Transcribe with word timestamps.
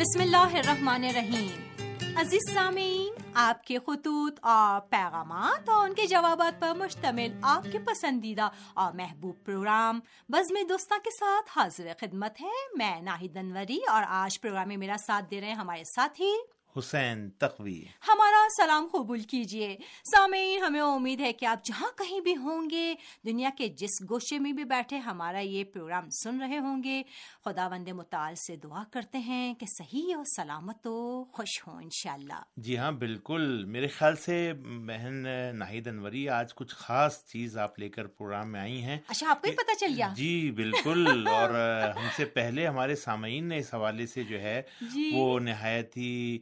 بسم 0.00 0.20
اللہ 0.20 0.54
الرحمن 0.54 1.04
الرحیم۔ 1.04 2.14
عزیز 2.16 2.42
سامعین، 2.54 3.14
آپ 3.34 3.64
کے 3.64 3.78
خطوط 3.78 4.38
اور 4.42 4.80
پیغامات 4.90 5.68
اور 5.68 5.88
ان 5.88 5.94
کے 5.94 6.06
جوابات 6.06 6.60
پر 6.60 6.72
مشتمل 6.76 7.32
آپ 7.42 7.64
کے 7.72 7.78
پسندیدہ 7.78 8.48
اور 8.74 8.92
محبوب 8.92 9.44
پروگرام 9.44 10.00
بزم 10.28 10.54
دوستہ 10.68 10.94
کے 11.04 11.10
ساتھ 11.10 11.58
حاضر 11.58 11.92
خدمت 12.00 12.40
ہے 12.40 12.54
میں 12.78 13.00
ناہید 13.00 13.36
انوری 13.36 13.78
اور 13.90 14.02
آج 14.08 14.40
پروگرام 14.40 14.68
میں 14.68 14.76
میرا 14.76 14.96
ساتھ 15.06 15.30
دے 15.30 15.40
رہے 15.40 15.48
ہیں 15.48 15.54
ہمارے 15.54 15.84
ساتھی 15.84 16.32
حسین 16.76 17.30
تقوی۔ 17.30 17.82
ہمارا 18.08 18.46
سلام 18.56 18.88
قبول 18.92 19.20
کیجیے 19.20 19.76
سامعین 20.04 20.62
ہمیں 20.62 20.80
امید 20.80 21.20
ہے 21.20 21.32
کہ 21.32 21.46
آپ 21.46 21.64
جہاں 21.64 21.98
کہیں 21.98 22.20
بھی 22.20 22.36
ہوں 22.36 22.70
گے 22.70 22.94
دنیا 23.26 23.50
کے 23.58 23.68
جس 23.68 24.02
گوشے 24.10 24.38
میں 24.38 24.52
بھی 24.52 24.64
بیٹھے 24.64 24.98
ہمارا 24.98 25.38
یہ 25.38 25.64
پروگرام 25.64 26.10
سن 26.10 26.40
رہے 26.40 26.58
ہوں 26.58 26.82
گے۔ 26.84 27.02
خدا 27.44 27.66
وند 27.66 27.88
مطال 27.88 28.34
سے 28.34 28.56
دعا 28.56 28.82
کرتے 28.92 29.18
ہیں 29.18 29.54
کہ 29.54 29.66
صحیح 29.66 30.16
اور 30.16 30.24
سلامت 30.36 30.86
و 30.86 31.24
خوش 31.24 31.60
ہوں 31.66 31.82
انشاءاللہ۔ 31.82 32.42
جی 32.56 32.78
ہاں 32.78 32.92
بالکل۔ 32.92 33.64
میرے 33.64 33.86
خیال 33.86 34.16
سے 34.16 34.52
بہن 34.86 35.26
ناہید 35.58 35.88
انوری 35.88 36.28
آج 36.28 36.54
کچھ 36.54 36.74
خاص 36.74 37.24
چیز 37.24 37.58
آپ 37.58 37.78
لے 37.78 37.88
کر 37.88 38.06
پروگرام 38.06 38.52
میں 38.52 38.60
آئی 38.60 38.82
ہیں۔ 38.82 38.98
اچھا 39.08 39.30
آپ 39.30 39.42
کو 39.42 39.50
ہی 39.50 39.56
پتہ 39.56 39.74
چل 39.80 39.92
گیا۔ 39.96 40.08
جی 40.16 40.50
بالکل۔ 40.50 41.26
اور 41.26 41.50
ہم 41.96 42.08
سے 42.16 42.24
پہلے 42.24 42.66
ہمارے 42.66 42.96
سامعین 42.96 43.44
نے 43.44 43.58
اس 43.58 43.74
حوالے 43.74 44.06
سے 44.06 44.22
جو 44.22 44.40
ہے 44.40 44.62
جی۔ 44.80 45.10
وہ 45.14 45.40
نہایت 45.40 45.96
ہی 45.96 46.38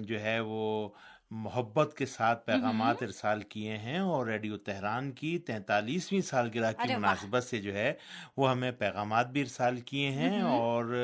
جو 0.00 0.20
ہے 0.20 0.40
وہ 0.40 0.88
محبت 1.30 1.94
کے 1.96 2.06
ساتھ 2.06 2.46
پیغامات 2.46 3.02
ارسال 3.02 3.42
کیے 3.42 3.76
ہیں 3.78 3.98
اور 3.98 4.26
ریڈیو 4.26 4.56
تہران 4.58 5.10
کی 5.12 5.38
تینتالیسویں 5.38 6.20
سالگرہ 6.20 6.72
کی۔ 6.72 6.94
مناسبت 6.96 7.44
سے 7.44 7.60
جو 7.60 7.74
ہے 7.74 7.92
وہ 8.36 8.50
ہمیں 8.50 8.72
پیغامات 8.72 9.30
بھی 9.30 9.40
ارسال 9.40 9.80
کیے 9.80 10.10
ہیں 10.10 10.40
اور 10.42 10.94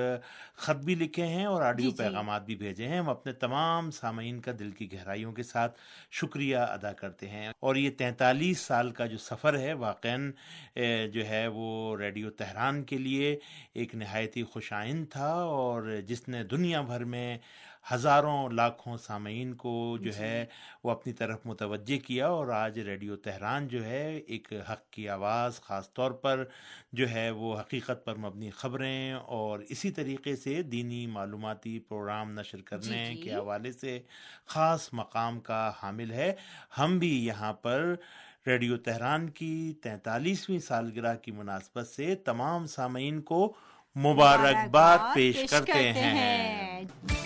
خط 0.56 0.84
بھی 0.84 0.94
لکھے 0.94 1.26
ہیں 1.26 1.44
اور 1.44 1.62
آڈیو 1.62 1.84
جی، 1.84 1.96
جی۔ 1.96 1.96
پیغامات 1.96 2.44
بھی 2.44 2.56
بھیجے 2.56 2.88
ہیں۔ 2.88 2.98
ہم 2.98 3.08
اپنے 3.08 3.32
تمام 3.32 3.90
سامعین 3.90 4.40
کا 4.40 4.52
دل 4.58 4.70
کی 4.70 4.92
گہرائیوں 4.92 5.32
کے 5.32 5.42
ساتھ 5.42 5.78
شکریہ 6.10 6.56
ادا 6.56 6.92
کرتے 6.92 7.28
ہیں۔ 7.28 7.48
اور 7.60 7.76
یہ 7.76 7.90
تینتالیس 7.90 8.60
سال 8.60 8.90
کا 8.90 9.06
جو 9.06 9.18
سفر 9.18 9.58
ہے 9.58 9.72
واقعاً 9.72 10.30
اے، 10.74 11.08
جو 11.08 11.28
ہے 11.28 11.46
وہ 11.48 11.68
ریڈیو 11.96 12.30
تہران 12.30 12.82
کے 12.84 12.98
لیے 12.98 13.38
ایک 13.74 13.94
نہایت 13.94 14.36
ہی 14.36 14.42
خوش 14.42 14.72
آئند 14.72 15.06
تھا۔ 15.10 15.32
اور 15.56 15.96
جس 16.06 16.28
نے 16.28 16.44
دنیا 16.44 16.80
بھر 16.80 17.04
میں 17.04 17.28
ہزاروں 17.86 18.48
لاکھوں 18.50 18.96
سامعین 18.96 19.54
کو 19.54 19.74
جو 19.96 20.10
جی۔ 20.10 20.18
ہے 20.18 20.44
وہ 20.84 20.90
اپنی 20.90 21.12
طرف 21.12 21.46
متوجہ 21.46 21.98
کیا 21.98 22.28
اور 22.28 22.48
آج 22.52 22.78
ریڈیو 22.78 23.16
تہران 23.16 23.68
جو 23.68 23.84
ہے 23.84 24.16
ایک 24.16 24.52
حق 24.70 24.88
کی 24.90 25.08
آواز 25.08 25.60
خاص 25.60 25.92
طور 25.92 26.10
پر 26.22 26.44
جو 26.92 27.08
ہے 27.10 27.28
وہ 27.32 27.58
حقیقت 27.60 28.04
پر 28.04 28.14
مبنی 28.16 28.50
خبریں 28.52 29.12
اور 29.12 29.60
اسی 29.68 29.90
طریقے 29.90 30.34
سے 30.36 30.60
دینی 30.64 31.06
معلوماتی 31.08 31.78
پروگرام 31.80 32.32
نشر 32.32 32.60
کرنے 32.62 33.04
جی۔ 33.06 33.20
کے 33.22 33.34
حوالے 33.34 33.72
سے 33.72 33.98
خاص 34.46 34.88
مقام 34.92 35.40
کا 35.40 35.70
حامل 35.82 36.10
ہے 36.12 36.32
ہم 36.78 36.98
بھی 36.98 37.14
یہاں 37.26 37.52
پر 37.52 37.94
ریڈیو 38.46 38.76
تہران 38.78 39.28
کی 39.30 39.72
تینتالیسویں 39.82 40.58
سالگرہ 40.58 41.14
کی 41.22 41.32
مناسبت 41.32 41.86
سے 41.86 42.14
تمام 42.24 42.66
سامعین 42.68 43.20
کو 43.22 43.52
مبارکباد 43.96 45.14
پیش 45.14 45.44
کرتے 45.50 45.92
ہیں 45.92 46.84
جی 47.02 47.25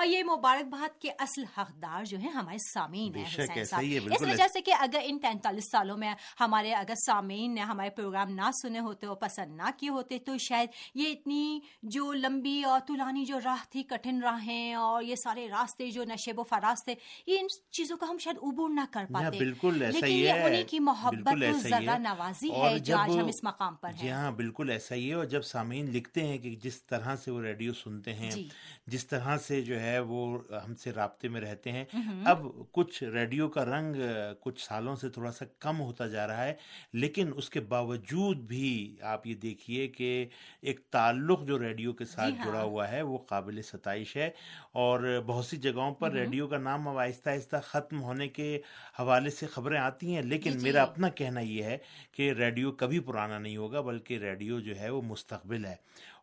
اور 0.00 0.08
یہ 0.08 0.22
مبارکباد 0.24 1.00
کے 1.00 1.10
اصل 1.18 1.44
حقدار 1.58 2.04
جو 2.04 2.18
ہیں 2.18 2.30
ہمارے 2.30 2.56
سامعین 2.74 3.16
ہیں 3.16 3.24
حسین 3.24 3.64
صاحب۔ 3.64 4.12
اس 4.12 4.22
وجہ 4.22 4.46
سے 4.52 4.60
کہ 4.60 4.74
اگر 4.78 5.00
ان 5.04 5.18
تینتالیس 5.18 5.64
سالوں 5.72 5.96
میں 5.96 6.14
ہمارے 6.40 6.72
اگر 6.74 6.94
سامعین 7.06 7.54
نے 7.54 7.60
ہمارے 7.60 7.90
پروگرام 7.90 8.30
نہ 8.30 8.50
سنے 8.62 8.78
ہوتے 8.78 9.06
اور 9.06 9.16
پسند 9.16 9.56
نہ 9.56 9.70
کیے 9.76 9.88
ہوتے 9.88 10.18
تو 10.18 10.36
شاید 10.38 10.68
یہ 10.94 11.12
اتنی 11.12 11.60
جو 11.82 12.12
لمبی 12.12 12.62
اور 12.62 12.80
طولانی 12.80 13.24
جو 13.24 13.38
راہ 13.44 13.64
تھی 13.70 13.82
کٹھن 13.82 14.22
راہیں 14.22 14.74
اور 14.74 15.02
یہ 15.02 15.14
سارے 15.14 15.48
راستے 15.48 15.90
جو 15.90 16.04
نشیب 16.04 16.38
و 16.38 16.42
فراز 16.42 16.84
تھے 16.84 16.94
یہ 17.26 17.38
ان 17.38 17.46
چیزوں 17.70 17.96
کا 17.96 18.06
ہم 18.10 18.18
شاید 18.18 18.36
عبور 18.42 18.70
نہ 18.70 18.84
کر 18.90 19.04
پاتے۔ 19.12 19.38
بالکل 19.38 19.82
ایسا 19.82 19.98
لیکن 19.98 20.06
ہی 20.06 20.20
یہ 20.20 20.32
ہے 20.32 20.46
انہیں 20.46 20.64
کی 20.64 20.78
محبت 20.80 21.42
ہے۔ 21.42 21.98
نوازی 21.98 22.50
ہے 22.52 22.78
جو 22.78 22.96
آج 22.96 23.10
ہم 23.10 23.26
اس 23.26 23.44
مقام 23.44 23.74
پر 23.74 23.92
جی 23.92 24.10
ہاں 24.10 24.30
بالکل 24.32 24.70
ایسا 24.70 24.94
ہی 24.94 25.08
ہے۔ 25.08 25.14
اور 25.14 25.24
جب 25.24 25.42
سامعین 25.42 25.90
لکھتے 25.90 26.26
ہیں 26.26 26.38
کہ 26.38 26.56
جس 26.62 26.82
طرح 26.84 27.16
سے 27.16 27.30
وہ 27.30 27.42
ریڈیو 27.42 27.72
سنتے 27.74 28.14
ہیں 28.14 28.30
جی۔ 28.30 28.48
جس 28.86 29.06
طرح 29.06 29.36
سے 29.38 29.62
جو 29.62 29.80
ہے 29.80 29.89
وہ 29.98 30.38
ہم 30.64 30.74
سے 30.74 30.92
رابطے 30.92 31.28
میں 31.28 31.40
رہتے 31.40 31.72
ہیں۔ 31.72 31.84
اب 32.24 32.46
کچھ 32.72 33.02
ریڈیو 33.04 33.48
کا 33.48 33.64
رنگ 33.64 33.96
کچھ 34.40 34.64
سالوں 34.64 34.96
سے 34.96 35.08
تھوڑا 35.08 35.32
سا 35.32 35.44
کم 35.58 35.80
ہوتا 35.80 36.06
جا 36.06 36.26
رہا 36.26 36.44
ہے 36.44 36.54
لیکن 36.92 37.30
اس 37.36 37.50
کے 37.50 37.60
باوجود 37.60 38.36
بھی 38.36 38.70
آپ 39.02 39.26
یہ 39.26 39.34
دیکھیے 39.34 39.86
کہ 39.88 40.26
ایک 40.60 40.80
تعلق 40.90 41.44
جو 41.44 41.58
ریڈیو 41.58 41.92
کے 41.92 42.04
ساتھ 42.04 42.34
ہاں۔ 42.34 42.44
جڑا 42.44 42.62
ہوا 42.62 42.90
ہے 42.90 43.02
وہ 43.02 43.18
قابل 43.18 43.62
ستائش 43.62 44.16
ہے 44.16 44.30
اور 44.72 45.20
بہت 45.26 45.44
سی 45.44 45.56
جگہوں 45.56 45.94
پر۔ 45.94 46.12
ریڈیو 46.12 46.46
کا 46.48 46.58
نام 46.58 46.88
اب 46.88 46.98
آہستہ 46.98 47.30
آہستہ 47.30 47.56
ختم 47.64 48.02
ہونے 48.02 48.28
کے 48.28 48.58
حوالے 49.00 49.30
سے 49.30 49.46
خبریں 49.46 49.78
آتی 49.78 50.14
ہیں 50.14 50.22
لیکن 50.22 50.50
جی، 50.50 50.58
جی۔ 50.58 50.64
میرا 50.64 50.82
اپنا 50.82 51.08
کہنا 51.08 51.40
یہ 51.40 51.62
ہے 51.62 51.76
کہ 52.12 52.32
ریڈیو 52.32 52.72
کبھی 52.72 53.00
پرانا 53.00 53.38
نہیں 53.38 53.56
ہوگا 53.56 53.80
بلکہ 53.80 54.18
ریڈیو 54.18 54.60
جو 54.60 54.78
ہے 54.80 54.88
وہ 54.90 55.02
مستقبل 55.02 55.64
ہے 55.64 55.76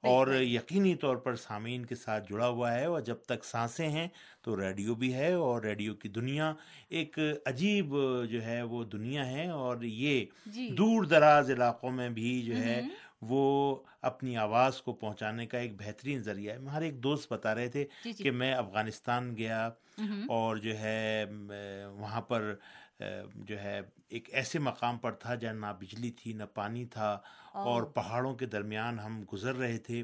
اور۔ 0.07 0.27
یقینی 0.41 0.95
طور 0.95 1.15
پر 1.17 1.35
سامعین 1.37 1.85
کے 1.85 1.95
ساتھ 1.95 2.29
جڑا 2.29 2.47
ہوا 2.47 2.73
ہے 2.73 2.85
اور 2.85 3.01
جب 3.01 3.15
تک 3.25 3.45
سانسیں 3.45 3.89
ہیں 3.89 4.07
تو 4.41 4.59
ریڈیو 4.61 4.95
بھی 4.95 5.13
ہے 5.13 5.31
اور 5.35 5.61
ریڈیو 5.61 5.95
کی 5.95 6.09
دنیا 6.09 6.53
ایک 6.89 7.17
عجیب 7.45 7.95
جو 8.29 8.43
ہے 8.43 8.61
وہ 8.63 8.83
دنیا 8.83 9.25
ہے 9.27 9.47
اور 9.51 9.81
یہ 9.81 10.25
جی 10.45 10.67
دور 10.77 11.03
دراز 11.05 11.51
علاقوں 11.51 11.91
میں 11.91 12.09
بھی 12.09 12.41
جو 12.41 12.57
ہے۔ 12.57 12.81
وہ 13.21 13.41
اپنی 14.01 14.37
آواز 14.37 14.81
کو 14.81 14.93
پہنچانے 14.93 15.45
کا 15.45 15.57
ایک 15.57 15.75
بہترین 15.77 16.19
ذریعہ 16.19 16.53
ہے 16.53 16.59
ہمارے 16.59 16.85
ایک 16.85 17.03
دوست 17.03 17.31
بتا 17.33 17.55
رہے 17.55 17.67
تھے 17.67 17.85
جی 18.03 18.11
جی 18.11 18.23
کہ 18.23 18.31
میں 18.31 18.53
افغانستان 18.53 19.35
گیا۔ 19.37 19.69
اور 20.27 20.57
جو 20.57 20.77
ہے 20.79 21.25
وہاں 21.93 22.21
پر 22.21 22.53
جو 23.35 23.59
ہے 23.59 23.81
ایک 24.09 24.29
ایسے 24.33 24.59
مقام 24.59 24.97
پر 24.97 25.11
تھا 25.11 25.35
جہاں 25.35 25.53
نہ 25.53 25.65
بجلی 25.79 26.11
تھی 26.11 26.33
نہ 26.33 26.43
پانی 26.53 26.85
تھا 26.85 27.19
اور۔ 27.53 27.83
پہاڑوں 27.83 28.35
کے 28.35 28.45
درمیان 28.45 28.99
ہم 28.99 29.23
گزر 29.33 29.55
رہے 29.55 29.77
تھے۔ 29.77 30.03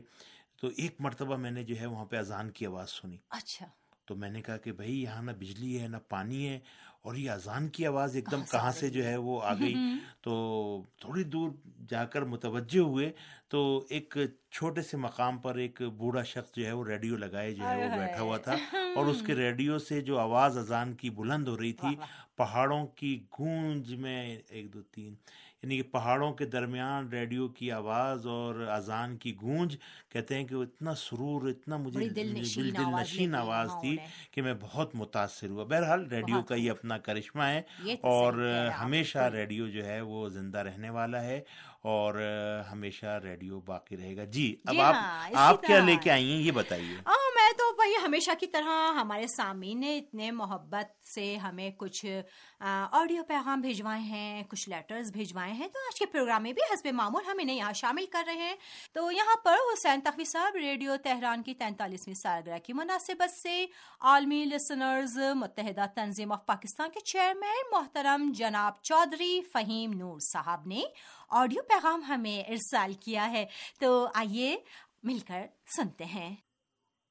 تو 0.57 0.67
ایک 0.67 0.95
مرتبہ 0.99 1.35
میں 1.35 1.51
نے 1.51 1.63
جو 1.63 1.75
ہے 1.79 1.85
وہاں 1.85 2.05
پہ 2.05 2.17
اذان 2.17 2.51
کی 2.51 2.65
آواز 2.65 2.89
سنی۔ 2.89 3.17
اچھا۔ 3.29 3.65
تو 4.05 4.15
میں 4.15 4.29
نے 4.29 4.41
کہا 4.41 4.57
کہ 4.57 4.71
بھائی 4.71 5.01
یہاں 5.01 5.23
نہ 5.23 5.31
بجلی 5.31 5.81
ہے 5.81 5.87
نہ 5.87 5.97
پانی 6.09 6.49
ہے 6.49 6.59
اور 7.01 7.15
یہ 7.15 7.31
اذان 7.31 7.69
کی 7.69 7.85
آواز 7.85 8.15
ایک 8.15 8.31
دم 8.31 8.43
کہاں 8.51 8.71
سے 8.71 8.89
جو 8.89 9.05
ہے 9.05 9.17
وہ 9.17 9.41
آ 9.43 9.53
گئی۔ 9.53 9.73
تو 10.21 10.83
تھوڑی 10.97 11.23
دور 11.23 11.49
جا 11.89 12.05
کر 12.05 12.21
متوجہ 12.21 12.79
ہوئے 12.79 13.11
تو 13.47 13.85
ایک 13.89 14.17
چھوٹے 14.51 14.81
سے 14.81 14.97
مقام 14.97 15.37
پر 15.37 15.55
ایک 15.55 15.81
بوڑھا 15.81 16.23
شخص 16.23 16.55
جو 16.55 16.65
ہے 16.65 16.71
وہ 16.71 16.85
ریڈیو 16.85 17.17
لگائے 17.17 17.53
جو 17.53 17.63
ہے 17.63 17.85
وہ 17.85 17.95
بیٹھا 17.97 18.21
ہوا۔ 18.21 18.37
تھا 18.37 18.53
اور 18.95 19.05
اس 19.05 19.23
کے 19.27 19.35
ریڈیو 19.35 19.79
سے 19.79 20.01
جو 20.01 20.19
آواز 20.19 20.57
اذان 20.57 20.93
کی 20.93 21.09
بلند 21.09 21.47
ہو 21.47 21.57
رہی 21.57 21.73
تھی۔ 21.73 21.95
پہاڑوں 22.35 22.87
کی 22.87 23.23
گونج 23.39 23.93
میں 23.93 24.37
ایک 24.49 24.73
دو 24.73 24.81
تین 24.81 25.15
یعنی 25.63 25.77
کہ 25.77 25.83
پہاڑوں 25.83 26.33
کے 26.33 26.45
درمیان 26.45 27.09
ریڈیو 27.09 27.47
کی 27.47 27.71
آواز 27.71 28.27
اور 28.27 28.55
اذان 28.55 29.17
کی 29.17 29.35
گونج 29.41 29.77
کہتے 30.09 30.35
ہیں 30.35 30.43
کہ 30.43 30.55
وہ 30.55 30.63
اتنا 30.63 30.95
سرور 30.95 31.49
اتنا 31.49 31.77
مجھے 31.77 31.99
دل 32.09 32.39
نشین 32.39 32.63
دل 32.65 32.83
آواز 32.85 33.01
نشین 33.01 33.35
آواز 33.35 33.69
تھی۔ 33.81 33.97
کہ 34.31 34.41
میں 34.41 34.53
بہت 34.61 34.95
متاثر 34.95 35.49
ہوا۔ 35.49 35.63
بہرحال 35.63 36.05
ریڈیو 36.07 36.41
کا 36.41 36.55
یہ 36.55 36.71
اپنا 36.71 36.97
کرشمہ 36.97 37.43
ہے 37.43 37.61
اور 38.01 38.33
ہمیشہ۔ 38.79 39.17
ریڈیو 39.33 39.67
جو 39.67 39.85
ہے 39.85 40.01
وہ 40.01 40.29
زندہ 40.29 40.57
رہنے 40.57 40.89
والا 40.89 41.23
ہے 41.23 41.41
اور 41.81 42.13
ہمیشہ 42.71 43.19
ریڈیو 43.23 43.59
باقی 43.65 43.97
رہے 43.97 44.17
گا۔ 44.17 44.23
جی 44.23 44.55
اب 44.65 44.73
جی 44.73 44.81
آپ 44.81 44.95
ہاں، 44.95 45.29
آپ 45.35 45.61
کیا 45.63 45.79
لے 45.85 45.95
کے 46.01 46.11
آئی 46.11 46.31
ہیں 46.31 46.41
یہ 46.41 46.51
بتائیے۔ 46.51 46.95
ہاں 47.83 48.03
ہمیشہ 48.03 48.31
کی 48.39 48.47
طرح 48.47 48.93
ہمارے 48.93 49.27
سامعین 49.27 49.79
نے 49.79 49.97
اتنے 49.97 50.31
محبت 50.31 51.07
سے 51.07 51.37
ہمیں 51.37 51.69
کچھ 51.77 52.21
آڈیو 52.91 53.23
پیغام 53.23 53.61
بھیجوائے 53.61 54.01
ہیں، 54.01 54.43
کچھ 54.43 54.69
لیٹرز 54.69 55.11
بھیجوائے 55.11 55.53
ہیں، 55.53 55.67
تو 55.67 55.79
آج 55.79 55.99
کے 55.99 56.05
پروگرام 56.05 56.43
میں 56.43 56.53
بھی 56.53 56.73
حسب 56.73 56.87
معمول 56.93 57.23
ہم 57.25 57.37
انہیں 57.39 57.55
یہاں 57.55 57.73
شامل 57.73 58.05
کر 58.05 58.23
رہے 58.25 58.33
ہیں۔ 58.33 58.55
تو 58.93 59.11
یہاں 59.11 59.35
پر 59.35 59.55
حسین 59.73 60.01
تخوی 60.01 60.25
صاحب، 60.25 60.55
ریڈیو 60.55 60.95
تہران 61.03 61.43
کی 61.43 61.53
تینتالیسویں 61.53 62.15
سالگرہ 62.15 62.59
کی 62.59 62.73
مناسبت 62.73 63.31
سے 63.31 63.65
عالمی 63.99 64.45
لسنرز 64.45 65.17
متحدہ 65.35 65.85
تنظیم 65.95 66.31
آف 66.31 66.45
پاکستان 66.45 66.89
کے 66.89 66.99
چیئرمین 66.99 67.69
محترم 67.71 68.31
جناب 68.31 68.81
چودھری 68.81 69.41
فہیم 69.53 69.93
نور 69.93 70.19
صاحب 70.19 70.67
نے 70.67 70.81
آڈیو 71.29 71.61
پیغام 71.63 72.01
ہمیں 72.01 72.41
ارسال 72.41 72.93
کیا 72.93 73.31
ہے۔ 73.31 73.45
تو 73.79 74.07
آئیے 74.15 74.57
مل 75.03 75.19
کر 75.19 75.45
سنتے 75.77 76.05
ہیں۔ 76.05 76.35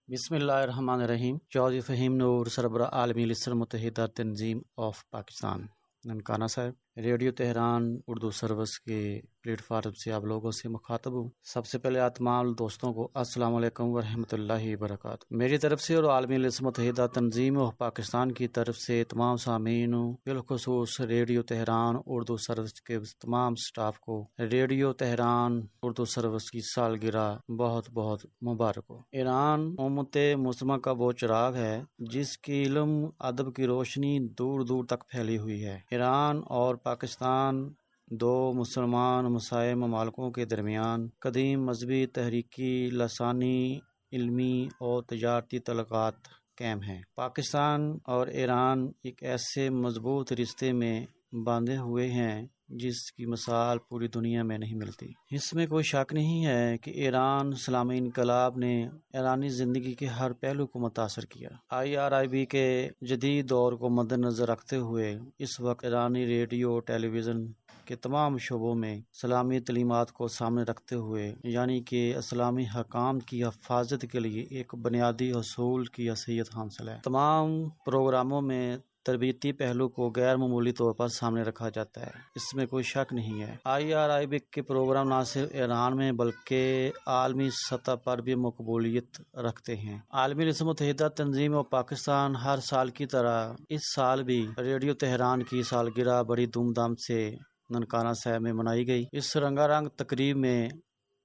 بسم 0.09 0.35
اللہ 0.35 0.53
الرحمن 0.53 1.01
الرحیم 1.01 1.39
چودھری 1.49 1.81
فہیم 1.81 2.17
نور 2.17 2.47
سربراہ 2.47 2.87
عالمی 2.87 3.25
لسر 3.25 3.53
متحدہ 3.53 4.07
تنظیم 4.15 4.61
of 4.77 5.11
Pakistan, 5.11 5.67
Nankana 6.05 6.45
Sahib. 6.51 6.92
Radio 6.97 7.33
Tehran 7.33 7.97
Urdu 8.09 8.31
service 8.31 8.79
کے 8.79 9.21
پلیٹ 9.43 9.63
فارم 9.63 9.93
سے 9.93 10.13
آپ 10.13 10.25
لوگوں 10.25 10.51
سے 10.51 10.69
مخاطب 10.69 11.13
ہوں۔ 11.13 11.31
سب 11.43 11.67
سے 11.67 11.79
پہلے 11.79 12.01
آتمال 12.01 12.59
دوستوں 12.59 12.93
کو 12.93 13.11
السلام 13.15 13.55
علیکم 13.55 13.85
ورحمۃ 13.89 14.33
اللہ 14.33 14.53
وبرکاتہ۔ 14.65 15.25
میری 15.31 15.59
طرف 15.59 15.81
سے 15.81 15.95
اور 15.95 16.05
عالمی 16.05 16.39
متحدہ 16.61 17.07
تنظیم 17.15 17.57
و 17.57 17.71
پاکستان 17.71 18.33
کی 18.33 18.49
طرف 18.49 18.77
سے 18.77 19.05
تمام 19.05 19.37
سامعین 19.37 19.91
بالخصوص 19.91 21.01
ریڈیو 21.01 21.43
تہران 21.43 21.97
اردو 22.07 22.37
سروس 22.37 22.73
کے 22.73 22.99
تمام 22.99 23.55
سٹاف 23.55 24.01
کو، 24.01 24.29
ریڈیو 24.39 24.93
تہران 24.93 25.61
اردو 25.83 26.05
سروس 26.05 26.51
کی 26.51 26.61
سالگرہ 26.75 27.53
بہت 27.53 27.91
بہت 27.91 28.27
مبارک 28.43 28.85
ہو۔ 28.91 28.99
ایران 29.13 29.75
امت 29.79 30.17
مسلمہ 30.39 30.77
کا 30.77 30.93
وہ 30.93 31.13
چراغ 31.13 31.55
ہے 31.55 31.83
جس 31.99 32.39
کی 32.39 32.63
علم، 32.63 33.07
ادب 33.19 33.55
کی 33.55 33.67
روشنی 33.67 34.19
دور 34.39 34.61
دور 34.61 34.85
تک 34.85 35.09
پھیلی 35.09 35.39
ہوئی 35.39 35.65
ہے۔ 35.65 35.81
ایران 35.91 36.41
اور 36.47 36.75
پاکستان، 36.83 37.69
دو 38.07 38.53
مسلمان 38.53 39.25
مسائل 39.25 39.75
ممالکوں 39.75 40.31
کے 40.31 40.45
درمیان 40.45 41.09
قدیم 41.19 41.65
مذہبی 41.65 42.07
تحریکی 42.07 42.91
لسانی، 42.93 43.79
علمی 44.13 44.69
اور 44.81 45.03
تجارتی 45.03 45.59
تعلقات 45.59 46.15
قائم 46.59 46.83
ہیں۔ 46.83 47.03
پاکستان 47.15 47.99
اور 48.05 48.27
ایران 48.27 48.89
ایک 49.05 49.23
ایسے 49.23 49.71
مضبوط 49.71 50.33
رشتے 50.33 50.73
میں 50.73 51.07
باندھے 51.33 51.77
ہوئے 51.77 52.11
ہیں 52.11 52.47
جس 52.73 53.13
کی 53.13 53.27
مثال 53.27 53.79
پوری 53.89 54.09
دنیا 54.09 54.43
میں 54.43 54.59
نہیں 54.59 54.75
ملتی۔ 54.75 55.07
اس 55.31 55.55
میں 55.55 55.67
کوئی 55.67 55.85
شک 55.85 56.13
نہیں 56.13 56.47
ہے 56.47 56.79
کہ 56.79 56.91
ایران 56.91 57.47
اسلامی 57.47 57.99
انقلاب 57.99 58.59
نے 58.59 58.89
ایرانی 59.13 59.49
زندگی 59.49 59.95
کے 59.95 60.07
ہر 60.07 60.33
پہلو 60.33 60.67
کو 60.67 60.79
متاثر 60.79 61.25
کیا۔ 61.25 61.49
آئی 61.71 61.97
آر 61.97 62.13
آئی 62.13 62.29
بی 62.29 62.47
کے 62.47 62.89
جدید 63.01 63.51
دور 63.51 63.73
کو 63.73 63.89
مد 63.89 64.13
نظر 64.13 64.49
رکھتے 64.49 64.77
ہوئے 64.77 65.19
اس 65.39 65.61
وقت 65.61 65.85
ایرانی 65.85 66.27
ریڈیو 66.27 66.81
ٹیلی 66.81 67.09
ویژن 67.09 67.47
کے 67.85 67.97
تمام 67.97 68.39
شعبوں 68.39 68.75
میں 68.75 68.97
اسلامی 68.97 69.61
تعلیمات 69.61 70.13
کو 70.13 70.29
سامنے 70.29 70.63
رکھتے 70.63 70.97
ہوئے 70.97 71.35
یعنی 71.45 71.83
کہ 71.83 72.17
اسلامی 72.17 72.65
حکام 72.77 73.21
کی 73.21 73.45
حفاظت 73.45 74.05
کے 74.13 74.21
لیے 74.21 74.47
ایک 74.51 74.75
بنیادی 74.75 75.33
حصول 75.33 75.85
کی 75.85 76.11
حیثیت 76.11 76.47
حاصل 76.57 76.89
ہے۔ 76.89 76.99
تمام 77.05 77.69
پروگراموں 77.69 78.43
میں 78.43 78.77
تربیتی 79.05 79.53
پہلو 79.53 79.89
کو 79.89 80.13
غیر 80.17 80.37
معمولی 80.37 80.73
طور 80.73 80.93
پر 80.93 81.09
سامنے 81.09 81.43
رکھا 81.43 81.69
جاتا 81.69 82.01
ہے۔ 82.01 82.11
اس 82.35 82.55
میں 82.55 82.67
کوئی 82.67 82.85
شک 82.85 83.13
نہیں 83.13 83.43
ہے۔ 83.43 83.57
آئی 83.65 83.95
آر 83.95 84.11
آئی 84.11 84.27
بی 84.27 84.39
کے 84.39 84.63
پروگرام 84.63 85.09
نہ 85.09 85.23
صرف 85.27 85.49
ایران 85.53 85.97
میں 85.97 86.13
بلکہ 86.13 86.91
عالمی 87.07 87.49
سطح 87.51 87.95
پر 88.05 88.19
بھی 88.19 88.35
مقبولیت 88.35 89.37
رکھتے 89.37 89.77
ہیں۔ 89.77 89.99
عالمی 90.11 90.45
رسم 90.45 90.67
متحدہ، 90.67 91.09
تنظیم 91.17 91.55
اور 91.55 91.65
پاکستان 91.65 92.37
ہر 92.37 92.59
سال 92.59 92.91
کی 92.91 93.07
طرح 93.07 93.53
اس 93.69 93.81
سال 93.95 94.23
بھی 94.23 94.47
ریڈیو 94.59 94.95
تہران 94.95 95.43
کی 95.43 95.63
سالگرہ 95.63 96.23
بڑی 96.23 96.47
دھوم 96.47 96.73
دھام 96.73 96.95
سے 96.95 97.37
ننکانہ 97.71 98.13
صاحب 98.25 98.43
میں 98.43 98.53
منائی 98.53 98.87
گئی۔ 98.87 99.05
اس 99.13 99.37
رنگا 99.37 99.69
رنگ 99.69 99.87
تقریب 99.87 100.37
میں 100.37 100.69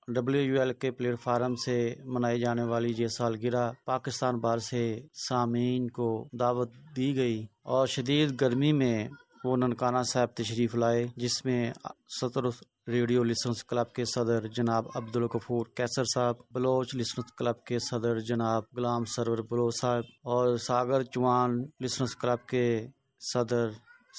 ڈبلیو 0.08 0.42
یو 0.42 0.60
ایل 0.60 0.74
کے 0.74 0.92
پلیٹ 0.92 1.20
فارم 1.20 1.56
سے 1.56 1.96
منائی 2.06 2.40
جانے 2.40 2.64
والی 2.64 2.94
یہ 2.98 3.08
سالگرہ 3.08 3.72
پاکستان 3.86 4.38
بار 4.38 4.58
سے 4.58 5.02
سامعین 5.30 5.90
کو 5.90 6.28
دعوت 6.40 6.72
دی 6.96 7.16
گئی۔ 7.16 7.46
اور 7.68 7.88
شدید 7.88 8.30
گرمی 8.42 8.72
میں 8.72 9.08
وہ 9.44 9.56
ننکانہ 9.58 10.02
صاحب 10.08 10.30
تشریف 10.36 10.76
لائے، 10.76 11.06
جس 11.16 11.34
میں 11.46 11.72
سطر 12.20 12.46
ریڈیو 12.92 13.24
لسنس 13.24 13.64
کلب 13.64 13.92
کے 13.94 14.06
صدر 14.06 14.48
جناب 14.58 14.86
عبد 14.96 15.16
القفور 15.16 15.66
کیسر 15.76 16.04
صاحب، 16.14 16.36
بلوچ 16.52 16.96
لسنس 16.96 17.34
کلب 17.38 17.64
کے 17.64 17.80
صدر 17.80 18.20
جناب 18.30 18.64
غلام 18.78 19.06
سرور 19.16 19.38
بلو 19.50 19.70
صاحب 19.82 20.04
اور 20.24 20.56
ساگر 20.68 21.04
چوان 21.04 21.62
لسنس 21.82 22.16
کلب 22.16 22.48
کے 22.50 22.66
صدر 23.22 23.70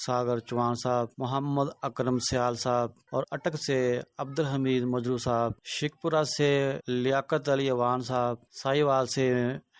ساگر 0.05 0.39
چوان 0.39 0.75
صاحب، 0.83 1.07
محمد 1.17 1.69
اکرم 1.81 2.17
سیال 2.29 2.55
صاحب 2.55 2.89
اور 3.11 3.23
اٹک 3.31 3.55
سے 3.65 3.79
عبد 4.17 4.39
الحمید 4.39 4.83
مجرو 4.93 5.17
صاحب، 5.17 5.51
شکپورہ 5.79 6.23
سے 6.37 6.51
لیاقت 6.87 7.49
علی 7.49 7.69
عوان 7.69 8.01
صاحب 8.01 8.49
سائی 8.63 8.81
وال 8.81 9.07
سے 9.15 9.31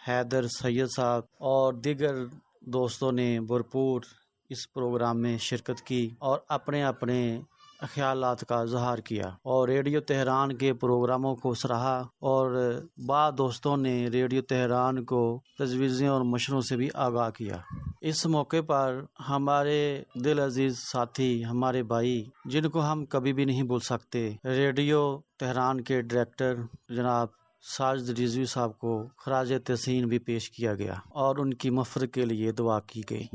حیدر 0.07 0.47
سید 0.59 0.87
صاحب 0.95 1.23
اور 1.49 1.73
دیگر 1.85 2.23
دوستوں 2.61 3.11
نے 3.11 3.39
بھرپور 3.39 4.01
اس 4.49 4.73
پروگرام 4.73 5.21
میں 5.21 5.37
شرکت 5.37 5.81
کی 5.81 6.09
اور 6.19 6.39
اپنے 6.49 6.83
اپنے 6.83 7.41
خیالات 7.79 8.41
کا 8.41 8.55
اظہار 8.55 8.97
کیا 8.97 9.23
اور 9.23 9.67
ریڈیو 9.67 10.01
تہران 10.01 10.57
کے 10.57 10.73
پروگراموں 10.73 11.35
کو 11.35 11.53
سراہا 11.53 11.97
اور 12.19 12.73
بعض 13.07 13.33
دوستوں 13.37 13.77
نے 13.77 14.07
ریڈیو 14.07 14.41
تہران 14.41 15.03
کو 15.03 15.41
تجویزیں 15.59 16.07
اور 16.07 16.21
مشروں 16.21 16.61
سے 16.61 16.77
بھی 16.77 16.89
آگاہ 16.93 17.29
کیا۔ 17.29 17.57
اس 18.01 18.25
موقع 18.25 18.61
پر 18.67 19.01
ہمارے 19.29 20.03
دل 20.23 20.39
عزیز 20.39 20.79
ساتھی، 20.79 21.45
ہمارے 21.45 21.83
بھائی، 21.83 22.23
جن 22.45 22.69
کو 22.69 22.91
ہم 22.91 23.05
کبھی 23.05 23.33
بھی 23.33 23.45
نہیں 23.45 23.63
بول 23.63 23.79
سکتے، 23.79 24.35
ریڈیو 24.45 25.19
تہران 25.39 25.81
کے 25.81 26.01
ڈائریکٹر 26.01 26.55
جناب 26.89 27.27
ساجد 27.61 28.19
رضوی 28.19 28.45
صاحب 28.45 28.77
کو 28.77 29.07
خراج 29.17 29.53
تحسین 29.65 30.07
بھی 30.07 30.19
پیش 30.19 30.51
کیا 30.51 30.75
گیا 30.75 30.93
اور 31.09 31.35
ان 31.35 31.53
کی 31.53 31.69
مفر 31.69 32.05
کے 32.05 32.25
لیے 32.25 32.51
دعا 32.51 32.79
کی 32.79 33.01
گئی۔ 33.09 33.25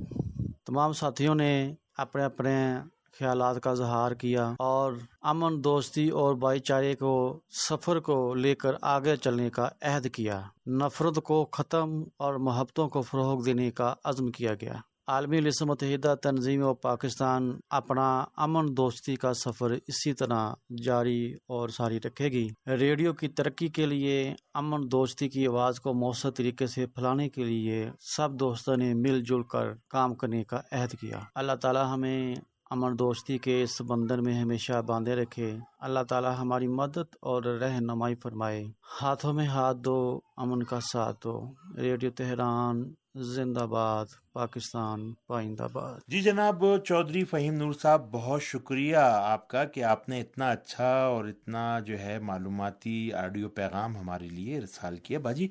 تمام 0.67 0.93
ساتھیوں 0.93 1.35
نے 1.35 1.75
اپنے 1.97 2.25
اپنے 2.25 2.75
خیالات 3.19 3.61
کا 3.63 3.71
اظہار 3.71 4.13
کیا 4.13 4.55
اور 4.59 4.93
امن، 5.23 5.65
دوستی 5.65 6.09
اور 6.09 6.35
بھائی 6.35 6.61
چارے 6.61 6.95
کو، 6.95 7.41
سفر 7.69 8.01
کو 8.01 8.35
لے 8.35 8.55
کر 8.55 8.73
آگے 8.83 9.17
چلنے 9.17 9.51
کا 9.51 9.69
عہد 9.83 10.07
کیا۔ 10.13 10.43
نفرت 10.67 11.17
کو 11.17 11.49
ختم 11.53 12.03
اور 12.17 12.35
محبتوں 12.35 12.89
کو 12.89 13.03
فروغ 13.03 13.45
دینے 13.45 13.71
کا 13.71 13.95
عزم 14.05 14.31
کیا 14.31 14.55
گیا۔ 14.55 14.75
عالمی 15.07 15.41
لسم 15.41 15.67
متحدہ 15.67 16.15
تنظیم 16.23 16.63
و 16.63 16.75
پاکستان 16.75 17.59
اپنا 17.71 18.25
امن 18.37 18.77
دوستی 18.77 19.17
کا 19.17 19.35
سفر 19.35 19.71
اسی 19.71 20.13
طرح 20.13 20.55
جاری 20.85 21.35
اور 21.49 21.69
ساری 21.69 21.99
رکھے 21.99 22.29
گی۔ 22.29 22.49
ریڈیو 22.67 23.13
کی 23.13 23.29
ترقی 23.29 23.69
کے 23.69 23.87
لیے، 23.87 24.35
امن 24.55 24.93
دوستی 24.93 25.29
کی 25.29 25.47
آواز 25.47 25.81
کو 25.81 25.95
مؤثر 25.95 26.31
طریقے 26.31 26.67
سے 26.67 26.87
پھیلانے 26.87 27.29
کے 27.29 27.45
لیے 27.45 27.91
سب 28.17 28.33
دوستوں 28.33 28.77
نے 28.77 28.95
مل 28.95 29.23
جل 29.23 29.43
کر 29.43 29.75
کام 29.89 30.15
کرنے 30.15 30.45
کا 30.45 30.61
عہد 30.73 30.91
کیا۔ 31.01 31.21
اللہ 31.35 31.53
تعالی 31.53 31.81
ہمیں 31.91 32.35
امن 32.71 32.99
دوستی 32.99 33.39
کے 33.39 33.63
اس 33.63 33.81
بندر 33.81 34.21
میں 34.21 34.41
ہمیشہ 34.41 34.83
باندھے 34.83 35.15
رکھے۔ 35.15 35.59
اللہ 35.79 36.01
تعالی 36.09 36.29
ہماری 36.39 36.67
مدد 36.67 37.17
اور 37.23 37.43
رہنمائی 37.43 38.15
فرمائے۔ 38.15 38.65
ہاتھوں 39.03 39.33
میں 39.33 39.47
ہاتھ 39.47 39.79
دو، 39.79 40.21
امن 40.37 40.63
کا 40.63 40.81
ساتھ 40.81 41.17
دو۔ 41.25 41.45
ریڈیو 41.77 42.11
تہران 42.11 42.95
زندہ 43.15 43.67
باد 43.67 44.07
پاکستان 44.33 45.13
پائند 45.27 45.61
آباد 45.61 45.99
جی 46.09 46.21
جناب 46.21 46.65
چودھری 46.85 47.23
فہیم 47.25 47.55
نور 47.55 47.73
صاحب 47.73 48.11
بہت 48.13 48.43
شکریہ 48.43 48.97
آپ 48.97 49.47
کا 49.49 49.65
کہ 49.65 49.85
آپ 49.85 50.09
نے 50.09 50.21
اتنا 50.21 50.49
اچھا 50.51 50.89
اور 51.05 51.25
اتنا 51.25 51.79
جو 51.81 51.99
ہے 51.99 52.19
معلوماتی 52.21 53.13
آڈیو 53.13 53.49
پیغام 53.49 53.97
ہمارے 53.97 54.29
لیے 54.29 54.61
رسال 54.61 54.97
کیا۔ 54.99 55.19
باجی 55.19 55.49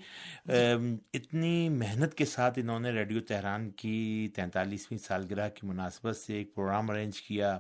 اتنی 0.48 1.70
محنت 1.70 2.14
کے 2.14 2.26
ساتھ 2.26 2.60
انہوں 2.60 2.80
نے 2.80 2.92
ریڈیو 2.92 3.22
تہران 3.28 3.70
کی 3.72 3.96
تینتالیسویں 4.36 4.98
سالگرہ 4.98 5.48
کی 5.50 5.68
مناسبت 5.68 6.18
سے 6.18 6.34
ایک 6.34 6.54
پروگرام 6.56 6.90
ارینج 6.90 7.22
کیا۔ 7.22 7.58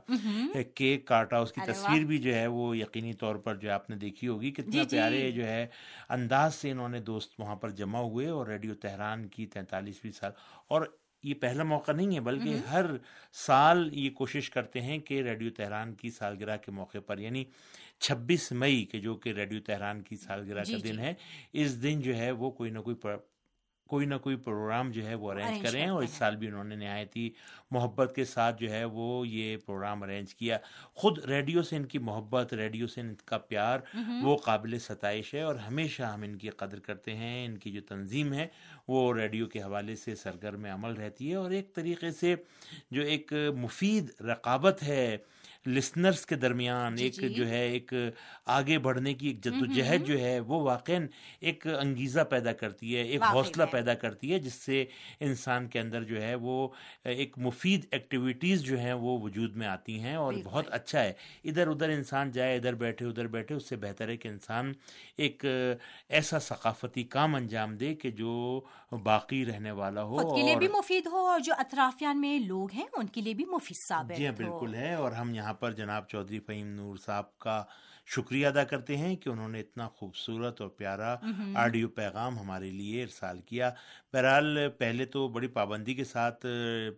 کیک 0.75 1.07
کاٹا 1.07 1.38
اس 1.38 1.51
کی 1.51 1.62
تصویر 1.65 2.05
بھی 2.05 2.17
جو 2.17 2.36
ہے 2.36 2.45
وہ 2.48 2.75
یقینی 2.77 3.13
طور 3.13 3.36
پر 3.45 3.55
جو 3.55 3.72
آپ 3.72 3.89
نے 3.89 3.95
دیکھی 3.95 4.27
ہوگی۔ 4.27 4.51
کتنا 4.51 4.72
جی، 4.74 4.79
جی۔ 4.79 4.88
پیارے 4.89 5.31
جو 5.31 5.48
ہے 5.48 5.65
انداز 6.10 6.55
سے 6.55 6.72
انہوں 6.72 6.89
نے 6.89 7.00
دوست 7.03 7.39
وہاں 7.39 7.55
پر 7.55 7.69
جمع 7.74 8.00
ہوئے 8.01 8.27
اور 8.27 8.48
ریڈیو 8.48 8.75
تہران 8.81 9.27
کی 9.27 9.45
تینتالیسویں 10.01 10.12
سال۔ 10.12 10.31
اور 10.67 10.97
یہ 11.23 11.33
پہلا 11.33 11.63
موقع 11.63 11.91
نہیں 11.91 12.15
ہے 12.15 12.19
بلکہ 12.19 12.55
ہر 12.69 12.85
سال 13.33 13.89
یہ 13.93 14.09
کوشش 14.09 14.50
کرتے 14.50 14.81
ہیں 14.81 15.00
کہ 15.00 15.21
ریڈیو 15.21 15.51
تہران 15.57 15.95
کی 15.95 16.09
سالگرہ 16.09 16.57
کے 16.57 16.71
موقع 16.71 16.97
پر 17.05 17.17
یعنی 17.17 17.45
چھبیس 18.00 18.51
مئی 18.51 18.85
کے 18.85 19.00
جو 19.00 19.15
کہ 19.15 19.29
ریڈیو 19.29 19.59
تہران 19.65 20.01
کی 20.01 20.15
سالگرہ 20.15 20.63
جی، 20.63 20.73
کا 20.73 20.79
دن 20.83 21.00
ہے 21.00 21.13
اس 21.53 21.83
دن 21.83 22.01
جو 22.01 22.15
ہے 22.15 22.31
وہ 22.31 22.51
کوئی 22.51 22.71
نہ 22.71 22.79
کوئی 22.79 22.95
کوئی 23.88 24.06
نہ 24.06 24.16
کوئی 24.16 24.36
پروگرام 24.36 24.92
جو 24.92 25.06
ہے 25.08 25.16
وہ 25.16 25.32
ارینج 25.32 25.62
کریں 25.62 25.88
اور 25.88 26.04
اس 26.04 26.10
سال 26.10 26.36
بھی 26.36 26.48
انہوں 26.48 26.63
نے 26.63 26.75
نہایت 26.75 27.16
ہی 27.16 27.30
محبت 27.72 28.13
کے 28.16 28.25
ساتھ 28.25 28.62
جو 28.62 28.72
ہے 28.72 28.86
وہ 28.86 29.28
یہ 29.28 29.58
پروگرام 29.58 30.04
ارینج 30.04 30.36
کیا۔ 30.36 30.58
خود 30.94 31.18
ریڈیو 31.25 31.63
سے 31.63 31.75
ان 31.75 31.86
کی 31.86 31.98
محبت 31.98 32.54
ریڈیو 32.54 32.88
سے 32.88 33.02
ان 33.02 33.13
کا 33.25 33.38
پیار 33.38 33.80
وہ 34.22 34.38
قابل 34.38 34.80
ستائش 34.80 35.34
ہے 35.34 35.42
اور 35.42 35.56
ہمیشہ 35.56 36.04
ہم 36.04 36.22
ان 36.22 36.38
کی 36.38 36.50
قدر 36.50 36.80
کرتے 36.80 37.16
ہیں۔ 37.16 37.46
ان 37.46 37.58
کی 37.58 37.72
جو 37.72 37.82
تنظیم 37.82 38.34
ہے 38.34 38.48
وہ 38.88 39.13
ریڈیو 39.13 39.46
کے 39.46 39.62
حوالے 39.62 39.96
سے 39.96 40.16
سرگرم 40.16 40.66
عمل 40.66 40.94
رہتی 40.94 41.30
ہے 41.30 41.36
اور 41.36 41.52
ایک 41.52 41.74
طریقے 41.74 42.12
سے 42.12 42.36
جو 42.92 43.02
ایک 43.02 43.34
مفید 43.58 44.22
رقابت 44.22 44.84
ہے 44.84 45.18
لسنرز 45.65 46.25
کے 46.25 46.36
درمیان 46.36 46.96
جی، 46.96 47.03
ایک 47.03 47.15
جی۔ 47.15 47.27
جو 47.29 47.48
ہے 47.50 47.62
ایک 47.67 47.93
آگے 48.48 48.77
بڑھنے 48.79 49.13
کی 49.13 49.27
ایک 49.27 49.43
جد 49.43 49.62
و 49.62 49.65
جہد 49.65 50.05
جو 50.05 50.20
ہے 50.20 50.39
وہ 50.39 50.62
واقع 50.62 50.98
ایک 51.41 51.67
انگیزہ 51.70 52.24
پیدا 52.29 52.51
کرتی 52.53 52.96
ہے 52.96 53.01
ایک 53.03 53.24
حوصلہ 53.24 53.63
پیدا 53.72 53.93
کرتی 53.96 54.34
ہے 54.34 54.39
جس 54.39 54.53
سے 54.55 54.84
انسان 55.20 55.67
کے 55.67 55.79
اندر 55.79 56.03
جو 56.03 56.22
ہے 56.22 56.34
وہ 56.38 56.67
ایک 57.05 57.38
مفید 57.38 57.86
ایکٹیویٹیز 57.91 58.63
جو 58.63 58.79
ہیں 58.79 58.93
وہ 58.96 59.17
وجود 59.22 59.55
میں 59.55 59.67
آتی 59.67 60.00
ہیں 60.00 60.15
اور 60.15 60.34
بہت 60.43 60.67
اچھا 60.72 61.03
ہے۔ 61.03 61.13
ادھر 61.46 61.67
ادھر 61.67 61.89
انسان 61.89 62.32
جائے 62.32 62.55
ادھر 62.58 62.75
بیٹھے 62.75 63.05
ادھر 63.05 63.27
بیٹھے 63.27 63.55
اس 63.55 63.70
سے 63.70 63.75
بہتر 63.77 64.10
ہے 64.10 64.17
کہ 64.17 64.27
انسان 64.27 64.72
ایک 65.17 65.46
ایسا 66.10 66.39
ثقافتی 66.41 67.03
کام 67.10 67.36
انجام 67.36 67.75
دے 67.75 67.93
کہ 67.96 68.12
جو 68.13 68.34
باقی 69.03 69.46
رہنے 69.46 69.72
والا 69.74 70.03
ہو 70.03 70.17
خود 70.17 70.36
کے 70.36 70.43
لیے 70.43 70.55
بھی 70.55 70.67
مفید 70.70 71.08
ہو 71.08 71.25
اور 71.27 71.39
جو 71.39 71.53
اطرافیان 71.58 72.22
میں 72.22 72.38
لوگ 72.39 72.72
ہیں 72.72 72.86
ان 72.93 73.08
کے 73.08 73.22
لیے 73.22 73.34
بھی 73.34 73.46
مفید 73.48 73.77
ثابت 73.77 74.17
جی 74.17 74.25
ہاں 74.25 74.34
بالکل 74.38 74.75
ہے 74.75 74.93
اور 74.96 75.12
ہم 75.12 75.34
یہاں 75.36 75.52
یہاں 75.53 75.62
پر 75.62 75.72
جناب 75.72 76.07
چودھری 76.07 76.39
فہیم 76.39 76.67
نور 76.67 76.95
صاحب 76.98 77.38
کا 77.39 77.63
شکریہ 78.07 78.48
ادا 78.48 78.63
کرتے 78.63 78.98
ہیں 78.98 79.15
کہ 79.15 79.29
انہوں 79.29 79.50
نے 79.50 79.60
اتنا 79.60 79.88
خوبصورت 79.89 80.62
اور 80.62 80.69
پیارا 80.69 81.15
آڈیو 81.55 81.88
پیغام 81.89 82.39
ہمارے 82.39 82.69
لیے 82.72 83.03
ارسال 83.03 83.39
کیا۔ 83.41 83.69
بہرحال 84.13 84.69
پہلے 84.77 85.05
تو 85.05 85.27
بڑی 85.27 85.48
پابندی 85.48 85.93
کے 85.93 86.03
ساتھ 86.03 86.45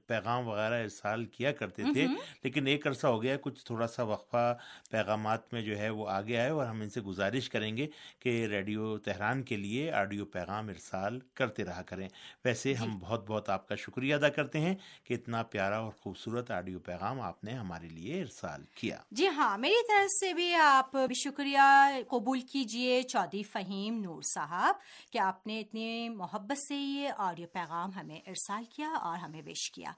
پیغام 0.08 0.48
وغیرہ 0.48 0.82
ارسال 0.84 1.26
کیا 1.26 1.52
کرتے 1.52 1.84
تھے 1.94 2.08
لیکن 2.44 2.68
ایک 2.68 2.88
عرصہ 2.88 3.08
ہو 3.08 3.22
گیا 3.24 3.38
کچھ 3.42 3.66
تھوڑا 3.66 3.88
سا 3.88 4.04
وقفہ 4.04 4.58
پیغامات 4.92 5.54
میں 5.54 5.62
جو 5.62 5.78
ہے 5.78 5.90
وہ 5.90 6.10
آگے 6.10 6.38
آئے 6.38 6.50
اور 6.50 6.66
ہم 6.66 6.82
ان 6.82 6.90
سے 6.90 7.02
گزارش 7.02 7.50
کریں 7.50 7.78
گے 7.78 7.88
کہ 8.20 8.46
ریڈیو 8.46 8.98
تہران 8.98 9.44
کے 9.44 9.58
لیے 9.58 9.92
آڈیو 9.92 10.26
پیغام 10.26 10.68
ارسال 10.68 11.20
کرتے 11.34 11.64
رہا 11.64 11.82
کریں۔ 11.82 12.08
ویسے 12.46 12.74
ہم 12.74 12.90
جی۔ 12.92 12.98
بہت 13.00 13.26
بہت 13.28 13.50
آپ 13.50 13.68
کا 13.68 13.76
شکریہ 13.76 14.16
ادا 14.16 14.30
کرتے 14.30 14.60
ہیں 14.60 14.76
کہ 15.04 15.14
اتنا 15.14 15.44
پیارا 15.44 15.78
اور 15.78 15.92
خوبصورت 15.92 16.52
آڈیو 16.52 16.80
پیغام 16.80 17.22
آپ 17.22 17.44
نے 17.44 17.52
ہمارے 17.52 17.88
لیے 17.88 18.22
ارسال 18.22 18.64
کیا۔ 18.76 18.98
جی 19.12 19.28
ہاں 19.28 19.58
میری 19.58 19.88
طرف 19.88 20.12
سے 20.20 20.34
بھی 20.34 20.54
آپ 20.54 20.95
بھی 21.04 21.16
شکریہ، 21.16 21.60
قبول 22.08 22.42
کیجیے 22.42 23.04
چودھری 23.04 23.44
فہیم 23.44 24.02
نور 24.02 24.22
صاحب 24.22 24.76
کہ 25.12 25.18
آپ 25.18 25.48
نے 25.48 25.60
اتنی 25.60 26.10
محبت 26.10 26.58
سے 26.58 26.76
یہ 26.76 27.10
آڈیو 27.18 27.48
پیغام 27.48 27.92
ہمیں 27.92 28.20
ارسال 28.28 28.64
کیا 28.66 28.90
اور 28.90 29.18
ہمیں 29.18 29.42
وش 29.46 29.72
کیا۔ 29.72 29.92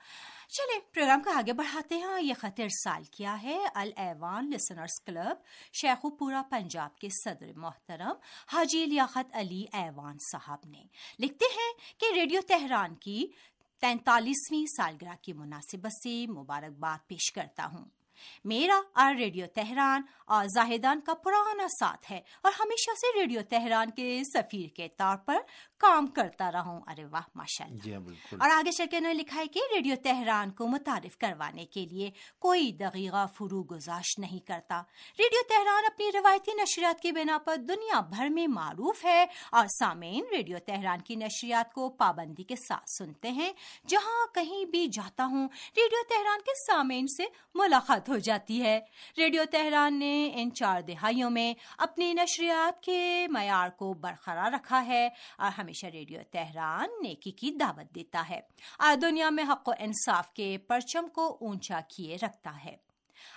چلے 0.50 0.80
پروگرام 0.94 1.24
کو 1.24 1.30
آگے 1.30 1.54
بڑھاتے 1.54 1.96
ہیں 1.96 2.22
یہ 2.22 2.34
خط 2.34 2.60
ارسال 2.60 3.04
کیا 3.04 3.42
ہے 3.44 3.60
الوان 3.76 4.50
لسنرز 4.50 5.04
کلب 5.06 5.38
شیخو 5.74 6.10
پورا 6.10 6.42
پنجاب 6.50 6.98
کے 6.98 7.10
صدر 7.10 7.52
محترم 7.56 8.14
حاجی 8.54 8.86
لیاقت 8.86 9.36
علی 9.36 9.66
ایوان 9.74 10.18
صاحب 10.32 10.60
نے۔ 10.66 10.84
لکھتے 11.20 11.46
ہیں 11.46 11.74
کہ 12.00 12.20
ریڈیو 12.20 12.42
تہران 12.48 12.96
کی 12.96 13.28
تینتالیسویں 13.82 14.66
سالگرہ 14.66 15.16
کی 15.22 15.34
مناسبت 15.34 15.92
سے 16.04 16.26
مبارکباد 16.28 17.08
پیش 17.08 17.32
کرتا 17.32 17.66
ہوں۔ 17.66 17.86
میرا 18.46 18.80
اور 18.94 19.16
ریڈیو 19.16 19.46
تہران 19.54 20.02
اور 20.26 20.46
زاہدان 20.46 21.00
کا 21.00 21.14
پرانا 21.14 21.68
ساتھ 21.80 22.12
ہے 22.12 22.22
اور 22.42 22.52
ہمیشہ 22.60 22.96
سے 22.96 23.20
ریڈیو 23.20 23.42
تہران 23.50 23.90
کے 23.90 24.22
سفیر 24.34 24.68
کے 24.76 24.88
طور 24.88 25.18
پر 25.18 25.38
کام 25.78 26.08
کرتا 26.08 26.52
رہوں۔ 26.52 26.80
ارے 26.88 27.06
واہ 27.06 27.28
ماشاء 27.36 27.66
اللہ 27.66 27.84
جی 27.84 27.94
ہاں، 27.94 28.02
اور 28.32 28.50
آگے 28.50 28.72
چل 28.72 28.86
کے 28.92 28.98
انہوں 28.98 29.14
نے 29.14 29.20
لکھا 29.20 29.40
ہے 29.40 29.48
کہ 29.48 29.62
ریڈیو 29.74 29.96
تہران 30.04 30.52
کو 30.52 30.68
متعارف 30.68 31.18
کروانے 31.18 31.66
کے 31.66 31.86
لیے 31.86 32.10
کوئی 32.40 32.72
دقیقہ 32.72 33.26
فرو 33.36 33.62
گزاشت 33.64 34.20
نہیں 34.20 34.40
کرتا۔ 34.48 34.82
ریڈیو 35.20 35.42
تہران 35.50 35.86
اپنی 35.86 36.12
روایتی 36.14 36.54
نشریات 36.54 37.02
کی 37.02 37.12
بنا 37.12 37.38
پر 37.38 37.56
دنیا 37.58 38.00
بھر 38.00 38.30
میں 38.30 38.48
معروف 38.48 39.04
ہے 39.06 39.26
اور 39.52 39.68
سامعین 39.68 40.26
ریڈیو 40.32 40.58
تہران 40.66 41.02
کی 41.02 41.16
نشریات 41.16 41.74
کو 41.74 41.90
پابندی 41.90 42.44
کے 42.44 42.56
ساتھ 42.56 42.90
سنتے 42.90 43.32
ہیں۔ 43.32 43.52
جہاں 43.88 44.26
کہیں 44.34 44.66
بھی 44.66 44.88
جاتا 44.88 45.26
ہوں 45.26 45.48
ریڈیو 45.78 46.04
تہران 46.10 46.42
کے 46.42 46.52
سامعین 46.66 47.08
سے 47.08 47.26
ملاقات 47.56 48.07
ہو 48.10 48.18
جاتی 48.18 48.62
ہے۔ 48.62 48.80
ریڈیو 49.18 49.44
تہران 49.52 50.00
نے 50.00 50.32
ان 50.36 50.54
چار 50.54 50.82
دہائیوں 50.82 51.30
میں 51.30 51.54
اپنی 51.78 52.14
نشریات 52.14 52.84
کے 52.84 53.28
معیار 53.30 53.70
کو 53.70 53.94
برقرار 53.94 54.52
رکھا 54.52 54.86
ہے 54.86 55.10
اور 55.38 55.60
ہمیشہ 55.60 55.86
ریڈیو 55.86 56.20
تہران 56.32 56.90
نیکی 57.04 57.32
کی 57.32 57.52
دعوت 57.52 57.96
دیتا 57.96 58.24
ہے۔ 58.30 58.40
اور 58.80 58.96
دنیا 58.96 59.30
میں 59.30 59.44
حق 59.44 59.68
و 59.68 59.72
انصاف 59.80 60.34
کے 60.34 60.58
پرچم 60.58 61.08
کو 61.08 61.38
اونچا 61.42 61.80
کیے 61.88 62.16
رکھتا 62.16 62.66
ہے۔ 62.66 62.87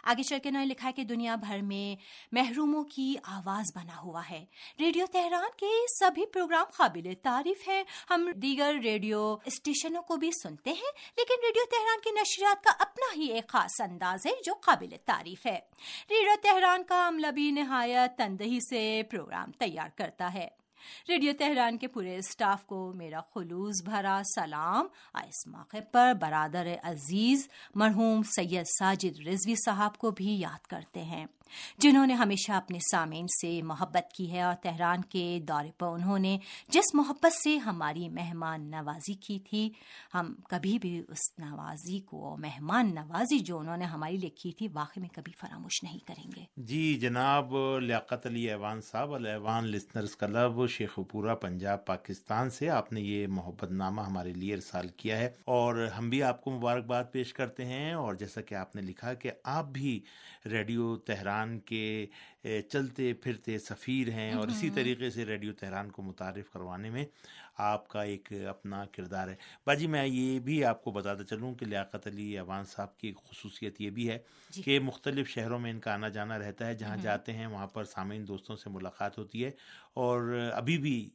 آگے 0.04 0.22
چل 0.22 0.38
کے 0.42 0.50
نے 0.50 0.64
لکھا 0.64 0.88
ہے 0.88 0.92
کہ 0.92 1.04
دنیا 1.04 1.34
بھر 1.34 1.60
میں 1.62 2.02
محروموں 2.32 2.84
کی 2.84 3.14
آواز 3.25 3.76
بنا 3.76 4.00
ہوا 4.02 4.22
ہے۔ 4.30 4.44
ریڈیو 4.80 5.06
تہران 5.06 5.50
کے 5.56 5.66
سبھی 5.99 6.26
پروگرام 6.26 6.66
قابل 6.76 7.12
تعریف 7.22 7.68
ہیں۔ 7.68 7.82
ہم 8.10 8.30
دیگر 8.37 8.75
ریڈیو 8.82 9.37
اسٹیشنوں 9.44 10.02
کو 10.02 10.16
بھی 10.16 10.30
سنتے 10.42 10.70
ہیں، 10.70 10.90
لیکن 11.16 11.46
ریڈیو 11.46 11.64
تہران 11.70 12.00
کی 12.04 12.10
نشریات 12.20 12.64
کا 12.64 12.70
اپنا 12.78 13.20
ہی 13.20 13.26
ایک 13.26 13.49
خاص 13.49 13.80
انداز 13.80 14.26
ہے 14.26 14.32
جو 14.44 14.52
قابل 14.54 14.96
تعریف 15.04 15.46
ہے۔ 15.46 15.58
ریڈیو 16.10 16.32
تہران 16.42 16.84
کا 16.84 17.08
عملہ 17.08 17.26
بھی 17.26 17.50
نہایت 17.50 18.18
تندہی 18.18 18.58
سے 18.70 19.02
پروگرام 19.10 19.52
تیار 19.52 19.88
کرتا 19.96 20.34
ہے۔ 20.34 20.59
ریڈیو 21.08 21.32
تہران 21.38 21.78
کے 21.78 21.88
پورے 21.88 22.16
اسٹاف 22.16 22.66
کو 22.66 22.92
میرا 22.92 23.20
خلوص 23.34 23.82
بھرا 23.84 24.22
سلام۔ 24.34 24.87
اس 25.14 25.46
موقع 25.46 25.76
پر 25.92 26.12
برادر 26.20 26.66
عزیز 26.82 27.49
مرحوم 27.75 28.22
سید 28.22 28.64
ساجد 28.78 29.26
رضوی 29.26 29.54
صاحب 29.54 29.99
کو 29.99 30.10
بھی 30.10 30.38
یاد 30.40 30.66
کرتے 30.66 31.02
ہیں۔ 31.02 31.26
جنہوں 31.78 32.07
نے 32.07 32.14
ہمیشہ 32.14 32.52
اپنے 32.52 32.78
سامعین 32.78 33.26
سے 33.26 33.62
محبت 33.62 34.12
کی 34.12 34.33
ہے 34.33 34.42
اور 34.42 34.54
تہران 34.62 35.00
کے 35.02 35.40
دورے 35.49 35.71
پر 35.78 35.87
انہوں 35.87 36.19
نے 36.19 36.38
جس 36.69 36.95
محبت 36.95 37.33
سے 37.33 37.57
ہماری 37.57 38.09
مہمان 38.09 38.71
نوازی 38.71 39.14
کی 39.14 39.38
تھی، 39.38 39.71
ہم 40.14 40.35
کبھی 40.49 40.78
بھی 40.78 41.02
اس 41.09 41.38
نوازی 41.38 42.00
کو، 42.00 42.37
مہمان 42.37 42.95
نوازی 42.95 43.38
جو 43.38 43.59
انہوں 43.59 43.76
نے 43.76 43.85
ہماری 43.85 44.16
لیے 44.16 44.30
کی 44.30 44.52
تھی، 44.52 44.69
واقعی 44.73 45.00
میں 45.00 45.09
کبھی 45.09 45.33
فراموش 45.40 45.83
نہیں 45.83 45.99
کریں 46.07 46.30
گے۔ 46.37 46.45
جی 46.57 46.95
جناب، 46.95 47.54
لیاقت 47.83 48.26
علی 48.26 48.49
ایوان 48.49 48.80
صاحب 48.80 49.14
الوان 49.14 49.64
لسنرز 49.64 50.16
کلب، 50.16 50.69
شیخ 50.69 50.99
پورا 51.11 51.35
پنجاب، 51.35 51.87
پاکستان 51.87 52.50
سے 52.50 52.71
آپ 52.71 52.92
نے 52.92 53.00
یہ 53.00 53.26
محبت 53.26 53.71
نامہ 53.71 54.00
ہمارے 54.00 54.33
لیے 54.33 54.54
ارسال 54.54 54.88
کیا 54.88 55.19
ہے۔ 55.19 55.26
اور 55.26 55.88
ہم 55.99 56.11
بھی 56.11 56.23
آپ 56.23 56.40
کو 56.40 56.50
مبارکباد 56.50 57.04
پیش 57.12 57.33
کرتے 57.33 57.64
ہیں۔ 57.64 57.92
اور 57.92 58.14
جیسا 58.14 58.40
کہ 58.40 58.54
آپ 58.54 58.76
نے 58.76 58.83
لکھا 58.83 59.14
کہ 59.14 59.30
آپ 59.45 59.64
بھی 59.64 60.00
ریڈیو 60.47 60.97
تہران 60.97 61.39
تہران 61.40 61.59
کے 61.59 62.06
چلتے 62.70 63.12
پھرتے 63.12 63.59
سفیر 63.59 64.09
ہیں 64.09 64.32
اور 64.32 64.49
اسی 64.49 64.70
طریقے 64.70 65.11
سے 65.11 65.25
ریڈیو 65.25 65.52
تہران 65.52 65.90
کو 65.90 66.02
متعارف 66.02 66.50
کروانے 66.50 66.90
میں 66.90 67.04
آپ 67.59 67.88
کا 67.88 68.02
ایک 68.02 68.32
اپنا 68.49 68.85
کردار 68.85 69.28
ہے۔ 69.28 69.35
باجی 69.66 69.87
میں 69.87 70.06
یہ 70.06 70.38
بھی 70.38 70.64
آپ 70.64 70.85
کو 70.85 70.90
بتاتا 70.90 71.25
چلوں 71.25 71.54
کہ 71.54 71.66
لیاقت 71.66 72.06
علی 72.06 72.38
عوان 72.38 72.64
صاحب 72.64 72.97
کی 72.99 73.09
ایک 73.09 73.16
خصوصیت 73.16 73.80
یہ 73.80 73.90
بھی 73.90 74.11
ہے 74.11 74.18
جی۔ 74.50 74.62
کہ 74.62 74.80
مختلف 74.80 75.28
شہروں 75.28 75.59
میں 75.59 75.70
ان 75.70 75.80
کا 75.80 75.94
آنا 75.94 76.09
جانا 76.09 76.38
رہتا 76.38 76.66
ہے۔ 76.66 76.75
جہاں 76.75 76.97
جاتے 76.97 77.32
ہیں 77.32 77.47
وہاں 77.47 77.66
پر 77.66 77.85
سامعین 77.85 78.28
دوستوں 78.28 78.56
سے 78.56 78.70
ملاقات 78.70 79.18
ہوتی 79.18 79.44
ہے 79.44 79.50
اور 79.94 80.50
ابھی 80.52 80.78
بھی 80.78 81.11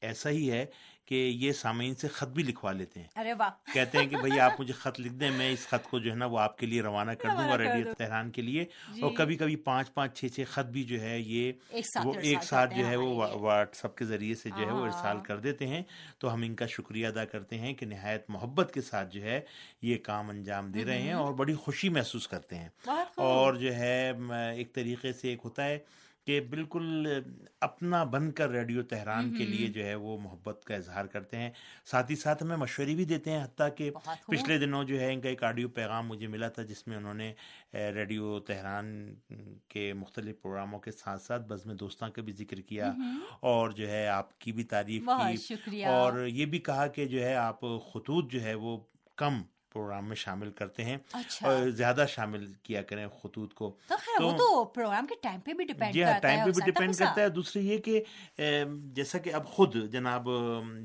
ایسا 0.00 0.30
ہی 0.30 0.50
ہے 0.50 0.66
کہ 1.08 1.14
یہ 1.14 1.52
سامعین 1.52 1.94
سے 1.94 2.08
خط 2.08 2.28
بھی 2.28 2.42
لکھوا 2.42 2.72
لیتے 2.72 3.00
ہیں۔ 3.00 3.08
ارے 3.16 3.32
واہ۔ 3.32 3.72
کہتے 3.74 3.98
ہیں 3.98 4.06
کہ 4.06 4.16
بھائی 4.16 4.40
آپ 4.40 4.60
مجھے 4.60 4.72
خط 4.72 5.00
لکھ 5.00 5.12
دیں 5.12 5.30
میں 5.30 5.50
اس 5.52 5.68
خط 5.68 5.88
کو 5.90 5.98
جو 5.98 6.10
ہے 6.10 6.16
نا 6.16 6.26
وہ 6.26 6.38
آپ 6.38 6.58
کے 6.58 6.66
لیے 6.66 6.82
روانہ 6.82 7.10
کر 7.10 7.28
دوں 7.28 7.48
گا 7.48 7.58
ریڈیو 7.58 7.94
تہران 7.94 8.30
کے 8.30 8.42
لیے۔ 8.42 8.64
جی۔ 8.94 9.00
اور 9.02 9.10
کبھی 9.12 9.36
کبھی 9.36 9.56
پانچ 9.56 9.94
پانچ 9.94 10.20
چھ 10.20 10.24
چھ 10.34 10.40
خط 10.50 10.66
بھی 10.66 10.84
جو 10.84 11.00
ہے 11.00 11.20
یہ 11.20 11.52
وہ 12.04 12.14
ایک 12.22 12.44
ساتھ 12.44 12.74
جو 12.74 12.86
ہے 12.86 12.96
وہ 12.96 13.26
واٹس 13.40 13.84
ایپ 13.84 13.96
کے 13.96 14.04
ذریعے 14.04 14.34
سے 14.34 14.50
جو 14.58 14.66
ہے 14.66 14.72
وہ 14.72 14.84
ارسال۔ 14.84 15.18
کر 15.20 15.36
دیتے 15.36 15.66
ہیں۔ 15.66 15.82
تو 16.18 16.34
ہم 16.34 16.42
ان 16.42 16.54
کا 16.54 16.66
شکریہ 16.66 17.06
ادا 17.06 17.24
کرتے 17.24 17.58
ہیں 17.58 17.74
کہ 17.74 17.86
نہایت 17.86 18.30
محبت 18.30 18.70
کے 18.74 18.80
ساتھ 18.80 19.14
جو 19.14 19.22
ہے 19.22 19.40
یہ 19.82 19.96
کام 19.98 20.30
انجام 20.30 20.70
دے 20.70 20.84
رہے 20.84 20.98
ہیں 20.98 21.12
اور 21.12 21.32
بڑی 21.32 21.54
خوشی 21.54 21.88
محسوس 21.88 22.28
کرتے 22.28 22.56
ہیں۔ 22.56 22.68
اور 23.16 23.54
جو 23.54 23.74
ہے 23.74 24.12
ایک 24.56 24.72
طریقے 24.74 25.12
سے 25.12 25.28
ایک 25.28 25.38
ہوتا 25.44 25.64
ہے 25.64 25.78
کہ 26.28 26.40
بالکل 26.40 27.06
اپنا 27.60 28.04
بن 28.04 28.32
کر 28.32 28.48
ریڈیو 28.50 28.82
تہران 28.82 29.34
کے 29.34 29.44
لیے 29.46 29.66
جو 29.66 29.84
ہے 29.84 29.94
وہ 29.94 30.18
محبت 30.18 30.64
کا 30.64 30.74
اظہار 30.74 31.04
کرتے 31.04 31.36
ہیں۔ 31.36 31.50
ساتھ 31.84 32.10
ہی 32.10 32.16
ساتھ 32.16 32.42
ہمیں 32.42 32.56
مشورے 32.56 32.94
بھی 32.94 33.04
دیتے 33.04 33.30
ہیں 33.30 33.44
حتیٰ 33.44 33.68
کہ 33.76 33.90
پچھلے 34.26 34.58
دنوں 34.58 34.84
جو 34.84 35.00
ہے 35.00 35.12
ان 35.14 35.20
کا 35.20 35.28
ایک 35.28 35.42
آڈیو 35.44 35.68
پیغام 35.68 36.08
مجھے 36.08 36.26
ملا 36.26 36.48
تھا 36.48 36.62
جس 36.62 36.86
میں 36.86 36.96
انہوں 36.96 37.14
نے 37.14 37.32
ریڈیو 37.94 38.40
تہران 38.40 39.14
کے 39.68 39.92
مختلف 39.92 40.42
پروگراموں 40.42 40.78
کے 40.78 40.90
ساتھ 40.90 41.22
ساتھ 41.22 41.42
بزم 41.42 41.72
دوستاں 41.72 42.08
کا 42.08 42.22
بھی 42.22 42.32
ذکر 42.32 42.60
کیا 42.60 42.92
اور 43.40 43.70
جو 43.70 43.90
ہے 43.90 44.06
آپ 44.06 44.38
کی 44.38 44.52
بھی 44.52 44.64
تعریف 44.64 45.02
کی۔ 45.04 45.36
اور 45.84 46.26
یہ 46.26 46.46
بھی 46.46 46.58
کہا 46.58 46.86
کہ 46.86 47.04
جو 47.04 47.22
ہے 47.24 47.34
آپ 47.34 47.60
خطوط 47.60 48.32
جو 48.32 48.42
ہے 48.42 48.54
وہ 48.54 48.78
کم 49.16 49.42
پروگرام 49.72 50.08
میں 50.08 50.16
شامل 50.16 50.50
کرتے 50.50 50.84
ہیں 50.84 50.96
اچھا۔ 51.12 51.48
اور 51.48 51.68
زیادہ 51.68 52.04
شامل 52.08 52.52
کیا 52.62 52.82
کریں 52.82 53.06
خطوط 53.22 53.54
کو۔ 53.54 53.76
تو 54.38 54.64
پروگرام 54.64 55.06
کے 55.06 55.14
ٹائم 55.22 55.40
پہ 55.40 55.52
بھی 55.52 55.64
ڈیپینڈ 55.64 55.94
جی 55.94 56.04
ہاں 56.04 56.20
ٹائم 56.22 56.38
پہ 56.38 56.50
بھی 56.50 56.62
ڈیپینڈ 56.64 56.96
کرتا 56.96 57.20
ہے۔ 57.20 57.28
دوسری 57.28 57.68
یہ 57.68 57.78
کہ 57.78 58.02
جیسا 58.92 59.18
کہ 59.18 59.34
اب 59.34 59.46
خود 59.46 59.76
جناب 59.92 60.28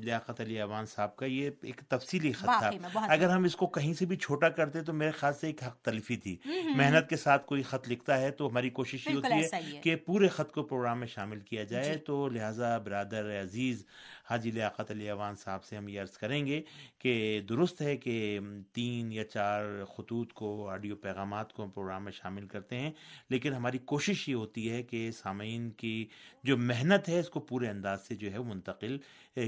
لیاقت 0.02 0.40
علی 0.40 0.60
عوان 0.60 0.86
صاحب 0.86 1.16
کا 1.16 1.26
یہ 1.26 1.50
ایک 1.62 1.80
تفصیلی 1.88 2.32
خط 2.32 2.44
تھا۔ 2.44 2.70
اگر 3.08 3.28
ہم 3.28 3.44
اس 3.44 3.56
کو 3.56 3.66
کہیں 3.66 3.94
سے 3.94 4.06
بھی 4.06 4.16
چھوٹا 4.16 4.48
کرتے 4.48 4.82
تو 4.82 4.92
میرے 4.92 5.10
خیال 5.10 5.32
سے 5.40 5.46
ایک 5.46 5.62
حق 5.62 5.76
تلفی 5.76 6.16
تھی۔ 6.16 6.36
محنت 6.76 7.08
کے 7.08 7.16
ساتھ 7.16 7.46
کوئی 7.46 7.62
خط 7.62 7.88
لکھتا 7.88 8.20
ہے 8.20 8.30
تو 8.30 8.48
ہماری 8.48 8.70
کوشش 8.70 9.06
یہ 9.06 9.14
ہوتی 9.14 9.28
ہے۔ 9.32 9.80
کہ 9.80 9.96
پورے 9.96 10.28
خط 10.28 10.52
کو 10.52 10.62
پروگرام 10.62 10.98
میں 10.98 11.06
شامل 11.06 11.40
کیا 11.40 11.64
جائے۔ 11.64 11.84
جی۔ 11.84 11.98
تو 11.98 12.28
لہٰذا 12.28 12.78
برادر 12.78 13.40
عزیز 13.42 13.86
حاجی 14.24 14.50
لیاقت 14.50 14.90
علی 14.90 15.08
عوان 15.10 15.34
صاحب 15.34 15.64
سے 15.64 15.76
ہم 15.76 15.88
یہ 15.88 16.00
عرض 16.00 16.16
کریں 16.18 16.44
گے 16.46 16.60
کہ 16.98 17.40
درست 17.48 17.82
ہے 17.82 17.96
کہ 17.96 18.38
تین 18.72 19.12
یا 19.12 19.24
چار 19.24 19.84
خطوط 19.96 20.32
کو، 20.32 20.68
آڈیو 20.68 20.96
پیغامات 20.96 21.52
کو 21.52 21.66
پروگرام 21.66 22.04
میں 22.04 22.12
شامل 22.12 22.46
کرتے 22.46 22.78
ہیں، 22.78 22.90
لیکن 23.30 23.54
ہماری 23.54 23.78
کوشش 23.84 24.28
یہ 24.28 24.34
ہوتی 24.34 24.70
ہے 24.70 24.82
کہ 24.82 25.10
سامعین 25.10 25.70
کی 25.70 26.06
جو 26.44 26.56
محنت 26.56 27.08
ہے، 27.08 27.18
اس 27.20 27.28
کو 27.28 27.40
پورے 27.40 27.68
انداز 27.68 28.06
سے 28.06 28.14
جو 28.14 28.32
ہے 28.32 28.38
منتقل 28.38 28.96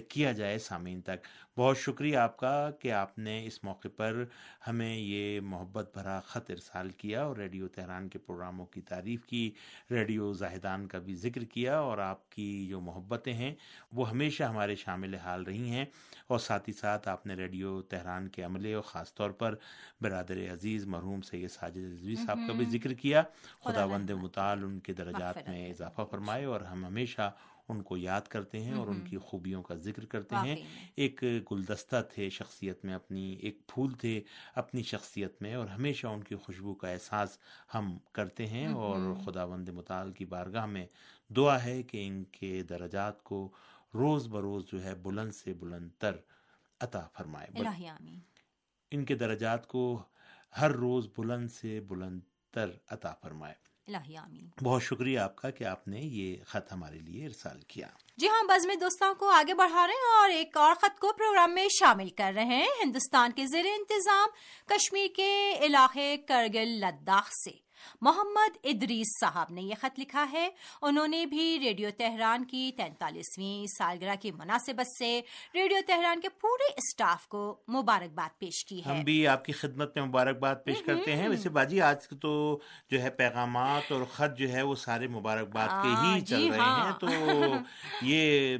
کیا 0.09 0.33
جائے 0.33 0.59
سامعین 0.59 1.01
تک۔ 1.01 1.27
بہت 1.57 1.79
شکریہ 1.79 2.17
آپ 2.17 2.37
کا 2.37 2.71
کہ 2.81 2.93
آپ 2.93 3.19
نے 3.19 3.45
اس 3.47 3.63
موقع 3.65 3.89
پر 3.97 4.25
ہمیں 4.67 4.97
یہ 4.97 5.41
محبت 5.41 5.91
بھرا 5.95 6.19
خط 6.21 6.51
ارسال 6.51 6.91
کیا 6.91 7.23
اور 7.25 7.37
ریڈیو 7.37 7.69
تہران 7.69 8.09
کے 8.09 8.19
پروگراموں 8.19 8.67
کی 8.67 8.81
تعریف 8.81 9.25
کی، 9.27 9.51
ریڈیو 9.91 10.33
زاہدان 10.33 10.87
کا 10.87 10.99
بھی 10.99 11.15
ذکر 11.15 11.45
کیا 11.45 11.79
اور 11.79 11.99
آپ 11.99 12.29
کی 12.31 12.67
جو 12.67 12.81
محبتیں 12.81 13.33
ہیں، 13.35 13.55
وہ 13.93 14.09
ہمیشہ 14.11 14.43
ہمارے 14.43 14.66
شامل 14.75 15.15
حال 15.15 15.43
رہی 15.43 15.71
ہیں 15.71 15.85
اور 16.27 16.39
ساتھ 16.39 16.69
ہی 16.69 16.75
ساتھ 16.75 17.09
آپ 17.09 17.27
نے 17.27 17.35
ریڈیو 17.35 17.83
تہران 17.83 18.29
کے 18.29 18.43
عملے 18.43 18.75
اور 18.75 18.83
خاص 18.83 19.15
طور 19.15 19.31
پر 19.31 19.55
برادر 20.01 20.53
عزیز 20.53 20.87
مرحوم 20.87 21.21
سید 21.21 21.51
ساجد 21.51 21.77
رضوی 21.77 22.17
صاحب 22.17 22.39
کا 22.47 22.53
بھی 22.53 22.65
ذکر 22.65 22.93
کیا۔ 22.93 23.23
خدا 23.65 23.85
وند 23.85 24.11
مطال 24.11 24.65
ان 24.65 24.79
کے 24.79 24.93
درجات 24.93 25.49
میں 25.49 25.71
اضافہ 25.71 26.03
فرمائے 26.11 26.45
اور 26.45 26.61
ہم 26.61 26.85
ہمیشہ 26.85 27.31
ان 27.69 27.83
کو 27.83 27.97
یاد 27.97 28.21
کرتے 28.21 28.61
ہیں 28.61 28.73
اور 28.73 28.87
ان 28.87 29.01
کی 29.01 29.19
خوبیوں 29.19 29.63
کا 29.63 29.75
ذکر 29.75 30.05
کرتے 30.05 30.35
ہیں۔ 30.37 30.57
ایک 30.97 31.25
گلدستہ 31.53 31.97
تھے 32.15 32.31
شخصیت 32.31 32.85
میں 32.85 32.95
اپنی 32.95 33.33
ایک 33.33 33.59
پھول 33.67 33.93
تھے 33.93 34.21
اپنی 34.55 34.83
شخصیت 34.83 35.43
میں 35.43 35.55
اور 35.55 35.67
ہمیشہ 35.67 36.07
ان 36.07 36.23
کی 36.23 36.35
خوشبو 36.35 36.75
کا 36.75 36.89
احساس 36.89 37.39
ہم 37.75 37.99
کرتے 38.13 38.47
ہیں۔ 38.47 38.67
اور 38.67 38.97
خدا 39.25 39.45
وند 39.45 39.69
مطال 39.69 40.13
کی 40.13 40.25
بارگاہ 40.25 40.67
میں 40.67 40.87
دعا 41.29 41.65
ہے 41.65 41.83
کہ 41.83 42.07
ان 42.07 42.25
کے 42.25 42.63
درجات 42.69 43.23
کو 43.25 43.53
روز 43.97 44.29
بروز 44.29 44.65
جو 44.73 44.85
ہے 44.85 44.95
بلند 44.95 45.33
سے 45.33 45.55
بلند 45.55 45.91
تر 45.99 46.17
عطا 46.81 47.07
فرمائے۔ 47.15 47.47
ان 48.91 49.05
کے 49.05 49.15
درجات 49.15 49.67
کو 49.67 50.03
ہر 50.61 50.71
روز 50.71 51.09
بلند 51.19 51.51
سے 51.51 51.81
بلند 51.81 52.21
تر 52.51 52.71
عطا 52.91 53.15
فرمائے۔ 53.23 53.55
بہت 54.65 54.83
شکریہ 54.83 55.19
آپ 55.19 55.37
کا 55.37 55.51
کہ 55.51 55.65
آپ 55.65 55.89
نے 55.89 56.01
یہ 56.01 56.37
خط 56.45 56.73
ہمارے 56.73 56.99
لیے 56.99 57.27
ارسال 57.27 57.61
کیا۔ 57.61 57.89
جی 58.17 58.29
ہاں 58.29 58.43
بز 58.43 58.67
میں 58.67 58.77
دوستوں 58.77 59.15
کو 59.15 59.29
آگے 59.29 59.55
بڑھا 59.55 59.87
رہے 59.87 59.95
ہیں 59.95 60.21
اور 60.21 60.31
ایک 60.31 60.57
اور 60.57 60.75
خط 60.75 60.99
کو 60.99 61.13
پروگرام 61.13 61.55
میں 61.55 61.69
شامل 61.69 62.09
کر 62.09 62.33
رہے 62.35 62.45
ہیں۔ 62.45 62.69
ہندوستان 62.85 63.33
کے 63.33 63.47
زیر 63.47 63.65
انتظام 63.67 64.29
کشمیر 64.67 65.07
کے 65.17 65.59
علاقے 65.61 66.17
کرگل 66.17 66.69
لداخ 66.69 67.31
سے۔ 67.31 67.66
محمد 68.01 68.57
ادریس 68.65 69.07
صاحب 69.21 69.47
نے 69.51 69.63
یہ 69.63 69.75
خط 69.81 69.99
لکھا 69.99 70.27
ہے۔ 70.33 70.49
انہوں 70.83 71.09
نے 71.09 71.27
بھی 71.27 71.59
ریڈیو 71.61 71.89
تہران 71.99 72.45
کی 72.45 72.71
تینتالیسویں 72.77 73.67
سالگرہ 73.79 74.15
کی 74.21 74.31
مناسبت 74.33 74.87
سے 74.99 75.21
ریڈیو 75.55 75.79
تہران 75.87 76.21
کے 76.21 76.29
پورے 76.29 76.73
اسٹاف 76.73 77.29
کو 77.29 77.63
مبارکباد 77.69 78.39
پیش 78.39 78.65
کی 78.65 78.85
ہے۔ 78.87 78.91
ہم 78.91 79.05
بھی 79.05 79.27
آپ 79.27 79.45
کی 79.45 79.53
خدمت 79.53 79.99
میں 79.99 80.07
مبارکباد 80.07 80.57
پیش 80.65 80.83
کرتے 80.83 81.17
ہیں۔ 81.17 81.29
ویسے 81.29 81.49
باجی 81.49 81.81
آج 81.81 81.97
تو 82.21 82.59
جو 82.91 83.03
ہے 83.03 83.11
پیغامات 83.11 83.93
اور 83.93 84.05
خط 84.05 84.39
جو 84.39 84.53
ہے 84.53 84.63
وہ 84.63 84.75
سارے 84.75 85.07
مبارکباد 85.07 85.69
کے 85.83 85.89
ہی 85.89 86.21
چل 86.21 86.37
جی 86.37 86.51
رہے 86.51 86.59
ہیں۔ 86.59 86.65
ہاں۔ 86.65 86.99
تو 86.99 87.07
یہ 88.03 88.57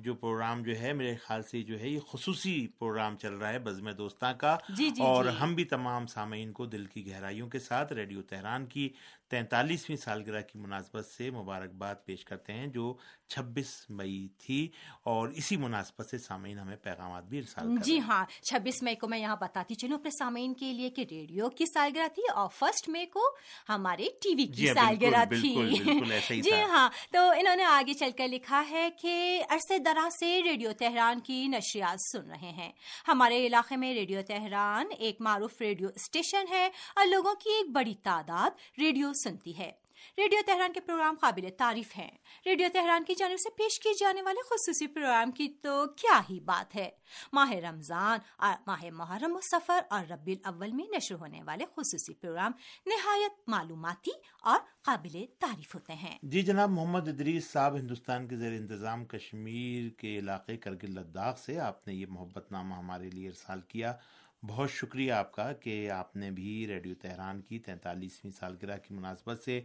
جو 0.00 0.14
پروگرام 0.14 0.62
جو 0.62 0.78
ہے 0.78 0.92
میرے 0.92 1.16
خیال 1.16 1.42
سے 1.42 1.62
جو 1.62 1.80
ہے 1.80 1.88
یہ 1.88 2.00
خصوصی 2.00 2.66
پروگرام 2.78 3.16
چل 3.16 3.34
رہا 3.34 3.48
ہے 3.48 3.58
بزم 3.58 3.90
دوستاں 3.90 4.32
کا۔ 4.32 4.56
جی، 4.68 4.90
جی، 4.90 5.02
اور 5.02 5.24
ہم 5.24 5.54
بھی 5.54 5.64
تمام 5.64 6.06
سامعین 6.06 6.52
کو 6.52 6.66
دل 6.66 6.84
کی 6.84 7.06
گہرائیوں 7.06 7.48
کے 7.48 7.58
ساتھ 7.58 7.92
ریڈیو 7.92 8.22
تہران 8.22 8.51
کی 8.58 8.92
تینتالیسویں 9.32 9.96
سالگرہ 9.96 10.40
کی 10.42 10.58
مناسبت 10.58 11.06
سے 11.06 11.30
مبارکباد 11.30 12.04
پیش 12.06 12.24
کرتے 12.24 12.52
ہیں 12.52 12.66
جو 12.66 12.92
چھبیس 13.28 13.70
مئی 13.90 14.26
تھی 14.38 14.66
اور 15.02 15.28
اسی 15.34 15.56
مناسبت 15.56 16.06
سے 16.06 16.18
سامعین 16.18 16.58
ہمیں 16.58 16.76
پیغامات 16.76 17.24
بھی 17.24 17.38
ارسال 17.38 17.76
جی 17.82 17.98
ہاں 18.00 18.24
چھبیس 18.42 18.82
مئی 18.82 18.94
کو 18.94 19.08
میں 19.08 19.18
یہاں 19.18 19.36
بتاتی 19.36 19.74
چلوں 19.74 19.98
اپنے 19.98 20.10
سامعین 20.18 20.54
کے 20.54 20.72
لیے 20.72 20.90
کہ 20.90 21.04
ریڈیو 21.10 21.48
کی 21.50 21.66
سالگرہ 21.66 22.08
تھی 22.14 22.22
اور 22.34 22.48
فرسٹ 22.48 22.88
مئی 22.88 23.06
کو 23.06 23.24
ہمارے 23.68 24.08
ٹی 24.22 24.34
وی 24.34 24.46
کی 24.46 24.52
جی 24.52 24.68
ہاں، 24.68 24.74
سالگرہ 24.74 25.24
تھی۔ 25.30 26.40
جی 26.42 26.50
ہاں 26.70 26.88
تو 27.12 27.18
انہوں 27.30 27.56
نے 27.56 27.64
آگے 27.64 27.94
چل 27.94 28.10
کر 28.10 28.28
لکھا 28.28 28.62
ہے 28.70 28.88
کہ 29.00 29.42
عرصے 29.48 29.78
دراز 29.78 30.18
سے 30.20 30.40
ریڈیو 30.44 30.72
تہران 30.78 31.20
کی 31.20 31.46
نشریات 31.48 32.00
سن 32.00 32.30
رہے 32.30 32.50
ہیں۔ 32.50 32.70
ہمارے 33.08 33.46
علاقے 33.46 33.76
میں 33.76 33.94
ریڈیو 33.94 34.22
تہران 34.22 34.92
ایک 34.98 35.20
معروف 35.20 35.60
ریڈیو 35.60 35.88
اسٹیشن 35.94 36.44
ہے 36.50 36.68
اور 36.96 37.06
لوگوں 37.06 37.34
کی 37.34 37.50
ایک 37.50 37.70
بڑی 37.70 37.94
تعداد 38.02 38.78
ریڈیو 38.78 39.12
سنتی 39.22 39.58
ہے۔ 39.58 39.70
ریڈیو 40.18 40.38
تہران 40.46 40.72
کے 40.72 40.80
پروگرام 40.80 41.16
قابل 41.20 41.48
تعریف 41.58 41.98
ہیں۔ 41.98 42.10
ریڈیو 42.46 42.68
تہران 42.72 43.04
کی 43.04 43.14
جانب 43.14 43.38
سے 43.38 43.50
پیش 43.56 43.80
کیے 43.80 43.92
جانے 44.00 44.22
والے 44.22 44.42
خصوصی 44.42 44.86
پروگرام 44.86 45.30
کی 45.30 45.48
تو 45.62 45.86
کیا 45.86 46.20
ہی 46.30 46.40
بات 46.40 46.76
ہے۔ 46.76 46.90
ماہ 47.32 47.52
رمضان 47.52 48.18
اور 48.38 48.52
ماہ 48.66 48.84
محرم 48.92 49.32
و 49.32 49.40
سفر 49.40 49.80
اور 49.90 50.12
ربی 50.12 50.32
الاول 50.32 50.72
میں 50.72 50.84
نشر 50.96 51.14
ہونے 51.14 51.42
والے 51.42 51.64
خصوصی 51.64 52.14
پروگرام 52.14 52.52
نہایت 52.86 53.32
معلوماتی 53.46 54.10
اور 54.42 54.58
قابل 54.82 55.24
تعریف 55.38 55.74
ہوتے 55.74 55.92
ہیں۔ 55.92 56.18
جی 56.22 56.42
جناب، 56.42 56.70
محمد 56.70 57.08
ادریس 57.08 57.50
صاحب 57.50 57.76
ہندوستان 57.76 58.28
کے 58.28 58.36
زیر 58.36 58.52
انتظام 58.52 59.04
کشمیر 59.04 59.88
کے 59.88 60.18
علاقے 60.18 60.56
کرگل 60.56 60.90
لداخ 60.90 61.38
سے 61.38 61.58
آپ 61.60 61.86
نے 61.86 61.94
یہ 61.94 62.06
محبت 62.08 62.52
نامہ 62.52 62.74
ہمارے 62.74 63.10
لیے 63.10 63.28
ارسال 63.28 63.60
کیا۔ 63.60 63.94
بہت 64.42 64.70
شکریہ 64.70 65.12
آپ 65.12 65.32
کا 65.32 65.52
کہ 65.52 65.90
آپ 65.90 66.16
نے 66.16 66.30
بھی 66.30 66.66
ریڈیو 66.66 66.94
تہران 67.00 67.40
کی 67.40 67.58
تینتالیسویں 67.58 68.30
سالگرہ 68.32 68.76
کی 68.76 68.94
مناسبت 68.94 69.42
سے 69.44 69.60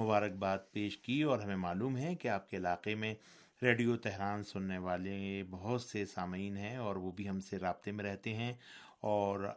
مبارکباد 0.00 0.58
پیش 0.72 0.96
کی 0.98 1.22
اور 1.22 1.38
ہمیں 1.38 1.56
معلوم 1.56 1.96
ہے 1.96 2.14
کہ 2.14 2.28
آپ 2.28 2.48
کے 2.50 2.56
علاقے 2.56 2.94
میں 2.94 3.14
ریڈیو 3.62 3.96
تہران 3.96 4.42
سننے 4.42 4.78
والے 4.78 5.42
بہت 5.50 5.82
سے 5.82 6.04
سامعین 6.06 6.56
ہیں 6.56 6.76
اور 6.76 6.96
وہ 6.96 7.12
بھی 7.12 7.28
ہم 7.28 7.40
سے 7.40 7.58
رابطے 7.58 7.92
میں 7.92 8.04
رہتے 8.04 8.34
ہیں 8.34 8.52
اور 9.00 9.48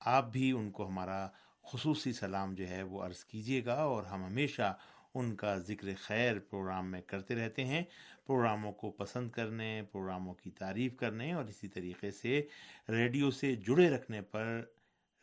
آپ 0.00 0.32
بھی 0.32 0.50
ان 0.52 0.70
کو 0.70 0.88
ہمارا 0.88 1.26
خصوصی 1.64 2.12
سلام 2.12 2.54
جو 2.54 2.68
ہے 2.68 2.82
وہ 2.82 3.02
عرض 3.02 3.24
کیجیے 3.24 3.64
گا 3.64 3.74
اور 3.74 4.04
ہم 4.04 4.24
ہمیشہ 4.24 4.74
ان 5.14 5.34
کا 5.36 5.56
ذکر 5.58 5.88
خیر 5.98 6.38
پروگرام 6.38 6.90
میں 6.90 7.00
کرتے 7.00 7.34
رہتے 7.34 7.64
ہیں۔ 7.64 7.82
پروگراموں 8.26 8.72
کو 8.72 8.90
پسند 8.90 9.30
کرنے، 9.30 9.82
پروگراموں 9.92 10.34
کی 10.34 10.50
تعریف 10.50 10.96
کرنے 10.96 11.32
اور 11.32 11.44
اسی 11.44 11.68
طریقے 11.68 12.10
سے 12.10 12.40
ریڈیو 12.88 13.30
سے 13.30 13.54
جڑے 13.56 13.90
رکھنے 13.90 14.22
پر 14.22 14.62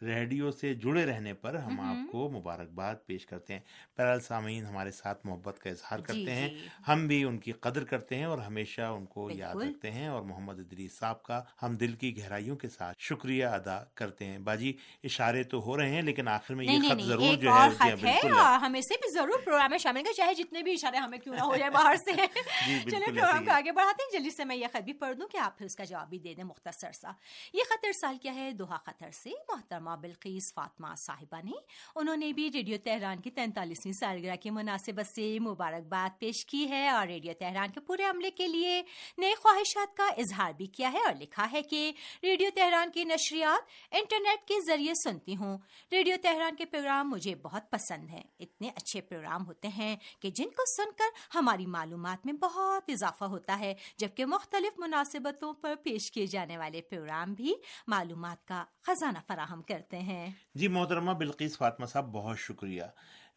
ریڈیو 0.02 0.52
سے 0.52 0.74
جڑے 0.74 1.06
رہنے 1.06 1.34
پر 1.34 1.56
ہم 1.56 1.80
آپ 1.80 2.12
کو 2.12 2.30
مبارکباد 2.30 2.96
پیش 3.06 3.26
کرتے 3.26 3.54
ہیں۔ 3.54 3.60
بہرحال 3.98 4.20
سامعین 4.20 4.66
ہمارے 4.66 4.92
ساتھ 4.92 5.26
محبت 5.26 5.60
کا 5.60 5.70
اظہار 5.70 6.00
جی، 6.00 6.04
کرتے 6.04 6.32
ہیں۔ 6.32 6.50
جی۔ 6.50 6.68
ہم 6.88 7.08
بھی 7.08 7.24
ان 7.24 7.38
کی 7.38 7.52
قدر 7.52 7.84
کرتے 7.84 8.16
ہیں 8.16 8.26
اور 8.26 8.38
ہمیشہ 8.38 8.82
ان 8.82 9.06
کو 9.06 9.30
یاد 9.32 9.56
رکھتے 9.56 9.92
ہیں 9.92 10.08
اور 10.08 10.22
محمد 10.22 10.60
ادریس 10.60 10.98
صاحب 10.98 11.24
کا 11.24 11.42
ہم 11.62 11.76
دل 11.76 11.94
کی 11.94 12.18
گہرائیوں 12.18 12.56
کے 12.56 12.70
ساتھ 12.70 12.98
شکریہ 13.00 13.46
ادا 13.46 13.84
کرتے 13.94 14.26
ہیں۔ 14.26 14.38
باجی 14.40 14.74
اشارے 15.04 15.44
تو 15.44 15.62
ہو 15.62 15.78
رہے 15.78 15.90
ہیں 15.90 16.02
لیکن 16.02 16.28
آخر 16.28 16.54
میں 16.54 16.66
یہ 16.66 16.90
خط 16.90 17.02
ضرور 17.02 17.36
جو 17.36 17.54
ہے 17.54 18.30
ہمیں 18.62 18.82
سے 18.82 18.94
بھی 18.96 19.14
ضرور 19.14 19.40
پروگرام 19.46 19.70
میں 19.70 19.78
شامل 19.78 20.04
کر 20.04 20.14
چاہے 20.18 20.34
جتنے 20.34 20.62
بھی 20.62 20.72
اشارے 20.72 20.98
ہمیں 20.98 21.18
کیوں 21.20 21.36
نہ 21.36 21.42
ہو 21.42 21.56
جائے 21.56 21.72
باہر 21.72 21.96
سے۔ 21.96 22.12
جی، 22.68 22.80
چلے 22.92 23.06
پروگرام 23.06 23.46
کو 23.46 23.52
آگے 23.52 23.72
بڑھاتے 23.72 24.04
ہیں۔ 24.04 24.20
جلدی 24.20 24.36
سے 24.36 24.46
میں 24.46 24.56
یہ 24.56 24.68
خط 24.74 24.84
بھی 24.84 24.94
پڑھ 24.94 25.16
دوں 25.18 25.28
کہ 25.28 25.38
آپ 25.38 25.58
پھر 25.58 25.66
اس 25.66 25.76
کا 25.76 25.84
جواب 25.84 26.10
بھی 26.10 26.20
دے 26.20 26.34
دیں 26.34 26.44
مختصر 26.44 26.92
سا۔ 26.92 27.12
یہ 27.54 27.64
خط 27.70 27.86
ارسال 27.86 28.18
کیا 28.18 28.36
ہے؟ 28.36 28.52
دوحہ 28.52 28.78
قطر 28.86 29.10
سے 29.12 29.30
محترمہ 29.50 29.91
بلقیس 29.96 30.54
فاطمہ 30.54 30.96
صاحبہ 30.96 31.38
نے، 31.44 31.52
انہوں 31.96 32.18
نے 32.18 32.34
بھی 32.34 32.50
ریڈیو 32.54 32.78
تہران 32.84 33.22
کی 33.22 33.32
تینتالیسویں 33.32 33.94
سالگرہ 33.94 34.36
کی 34.36 34.50
مناسبت 34.50 35.08
سے 35.08 35.40
مبارکباد 35.40 36.20
پیش 36.20 36.46
کی 36.46 36.70
ہے 36.70 36.90
اور 36.90 37.08
ریڈیو 37.08 37.34
تہران 37.40 37.72
کے 37.72 37.80
پورے 37.80 38.04
عملے 38.04 38.32
کے 38.32 38.48
لیے 38.48 38.82
نئے 39.18 39.34
خواہشات 39.36 39.98
کا 39.98 40.08
اظہار 40.08 40.54
بھی 40.54 40.66
کیا 40.66 40.94
ہے 40.94 40.98
اور 40.98 41.14
لکھا 41.20 41.52
ہے 41.52 41.62
کہ 41.62 41.92
ریڈیو 42.24 42.50
تہران 42.56 42.92
کی 42.92 43.04
نشریات 43.04 43.70
انٹرنیٹ 43.92 44.48
کے 44.48 44.56
ذریعے 44.68 44.94
سنتی 44.94 45.36
ہوں۔ 45.36 45.58
ریڈیو 45.92 46.16
تہران 46.22 46.56
کے 46.56 46.66
پروگرام 46.66 47.10
مجھے 47.10 47.36
بہت 47.36 47.72
پسند 47.72 48.10
ہیں۔ 48.10 48.24
اتنے 48.40 48.70
اچھے 48.76 49.02
پروگرام 49.02 49.46
ہوتے 49.46 49.68
ہیں 49.68 49.98
کہ 50.20 50.30
جن 50.30 50.50
کو 50.50 50.66
سن 50.78 50.92
کر 50.98 51.38
ہماری 51.38 51.66
معلومات 51.66 52.26
میں 52.26 52.34
بہت 52.34 52.90
اضافہ 52.90 53.24
ہوتا 53.24 53.60
ہے، 53.60 53.74
جبکہ 53.98 54.26
مختلف 54.26 54.80
مناسبتوں 54.80 55.54
پر 55.54 55.76
پیش 55.84 56.12
کیے 56.12 56.26
جانے 56.26 56.58
والے 56.58 56.82
پروگرام 56.82 57.34
بھی 57.34 57.54
معلومات 57.88 58.48
کا 58.48 58.64
خزانہ 58.82 59.18
فراہم 59.28 59.62
کرتے 59.62 59.81
ہیں۔ 59.98 60.32
جی 60.56 60.68
محترمہ 60.68 61.12
بلقیس 61.12 61.58
فاطمہ 61.58 61.86
صاحب 61.86 62.12
بہت 62.12 62.40
شکریہ۔ 62.40 62.84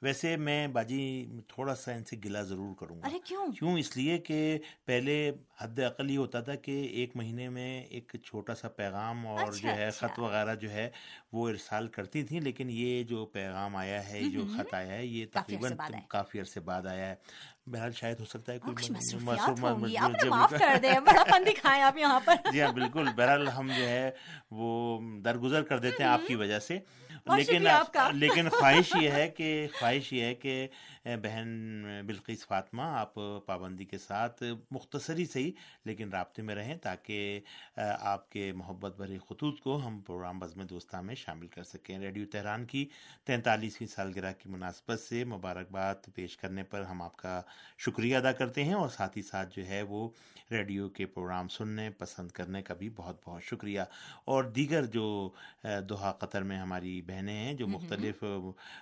ویسے 0.03 0.37
میں 0.37 0.69
باجی 0.69 1.27
تھوڑا 1.49 1.75
سا 1.75 1.93
ان 1.93 2.05
سے 2.05 2.17
گلا 2.25 2.43
ضرور 2.43 2.75
کروں 2.75 3.03
گا۔ 3.03 3.09
کیوں؟ 3.25 3.53
کیوں؟ 3.53 3.79
اس 3.79 3.97
لیے 3.97 4.19
کہ 4.19 4.59
پہلے 4.85 5.33
حد 5.59 5.79
عقل 5.79 6.11
یہ 6.11 6.19
ہوتا 6.19 6.41
تھا 6.41 6.55
کہ 6.55 6.83
ایک 6.83 7.17
مہینے 7.17 7.49
میں 7.49 7.83
ایک 7.83 8.17
چھوٹا 8.25 8.55
سا 8.55 8.69
پیغام 8.69 9.27
اور 9.27 9.49
اچھا، 9.49 9.69
جو 9.69 9.69
ہے 9.69 9.85
اچھا۔ 9.85 10.07
خط 10.07 10.19
وغیرہ 10.19 10.55
جو 10.55 10.71
ہے 10.71 10.91
وہ 11.33 11.49
ارسال 11.49 11.89
کرتی 11.89 12.23
تھیں 12.23 12.41
لیکن 12.41 12.67
یہ 12.71 13.03
جو 13.03 13.27
پیغام 13.27 13.77
آیا 13.77 14.09
ہے 14.09 14.23
جو 14.23 14.43
خط 14.59 14.75
آیا 14.75 14.95
ہے 14.95 15.07
یہ 15.07 15.27
تقریباً 15.33 15.73
کافی 16.09 16.41
عرصے 16.41 16.61
بعد 16.61 16.87
آیا 16.87 17.11
ہے۔ 17.11 17.15
بہرحال 17.67 17.93
شاید 17.93 18.21
ہو 18.21 18.25
سکتا 18.25 18.53
ہے 18.53 18.59
کوئی 18.59 18.75
جی 22.53 22.61
ہاں 22.61 22.73
بالکل۔ 22.73 23.09
بہرحال 23.15 23.49
ہم 23.49 23.71
جو 23.77 23.89
ہے 23.89 24.11
وہ 24.51 24.69
درگزر 25.25 25.63
کر 25.63 25.79
دیتے 25.79 26.03
ہیں 26.03 26.11
آپ 26.11 26.27
کی 26.27 26.35
وجہ 26.43 26.59
سے۔ 26.59 26.79
لیکن 27.27 27.67
لیکن 28.13 28.49
خواہش 28.49 28.93
یہ 29.01 29.11
ہے 29.11 29.29
کہ 29.29 29.67
خواہش 29.79 30.13
یہ 30.13 30.23
ہے 30.23 30.35
کہ 30.35 30.67
بہن 31.05 31.85
بلقیس 32.07 32.47
فاطمہ 32.47 32.83
آپ 32.83 33.15
پابندی 33.47 33.85
کے 33.85 33.99
ساتھ 33.99 34.43
مختصری 34.71 35.25
صحیح 35.25 35.51
لیکن 35.85 36.09
رابطے 36.09 36.43
میں 36.43 36.55
رہیں 36.55 36.77
تاکہ 36.77 37.41
آپ 38.01 38.31
کے 38.31 38.53
محبت 38.53 38.97
بھرے 38.97 39.19
خطوط 39.31 39.61
کو 39.61 39.87
ہم 39.87 40.01
پروگرام 40.01 40.39
بزم 40.39 40.63
دوستہ 40.63 40.97
میں 40.97 41.15
شامل 41.15 41.47
کر 41.47 41.63
سکیں۔ 41.63 41.99
ریڈیو 41.99 42.27
تہران 42.33 42.65
کی 42.65 42.89
تینتالیسویں 43.25 43.89
سالگرہ 43.89 44.33
کی 44.33 44.49
مناسبت 44.49 45.01
سے 45.01 45.25
مبارکباد 45.25 45.95
پیش 46.15 46.37
کرنے 46.37 46.63
پر 46.63 46.83
ہم 46.83 47.03
آپ 47.03 47.17
کا 47.17 47.43
شکریہ 47.79 48.17
ادا 48.17 48.33
کرتے 48.33 48.65
ہیں 48.65 48.75
اور 48.75 48.89
ساتھ 48.89 49.17
ہی 49.17 49.23
ساتھ 49.23 49.57
جو 49.57 49.67
ہے 49.67 49.83
وہ 49.83 50.09
ریڈیو 50.51 50.89
کے 50.89 51.07
پروگرام 51.07 51.49
سننے 51.49 51.91
پسند 51.91 52.31
کرنے 52.31 52.63
کا 52.63 52.75
بھی 52.75 52.91
بہت 52.97 53.21
بہت 53.25 53.43
شکریہ۔ 53.43 53.81
اور 54.25 54.45
دیگر 54.45 54.85
جو 54.85 55.31
دوحہ 55.65 56.13
قطر 56.13 56.43
میں 56.43 56.59
ہماری 56.59 57.03
بہنیں 57.15 57.45
ہیں 57.45 57.55
جو 57.55 57.67
مختلف 57.69 58.25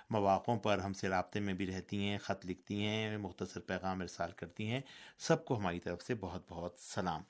مواقعوں 0.09 0.57
پر 0.57 0.77
ہم 0.77 0.93
سے 0.93 1.09
رابطے 1.09 1.39
میں 1.39 1.53
بھی 1.53 1.67
رہتی 1.67 2.09
ہیں 2.09 2.17
خط 2.17 2.45
لکھتی 2.45 2.85
ہیں 2.85 3.17
مختصر 3.17 3.59
پیغام 3.59 4.01
ارسال 4.01 4.31
کرتی 4.31 4.71
ہیں۔ 4.71 4.81
سب 5.19 5.45
کو 5.45 5.57
ہماری 5.57 5.79
طرف 5.79 6.01
سے 6.01 6.15
بہت 6.15 6.41
بہت 6.49 6.75
سلام۔ 6.79 7.21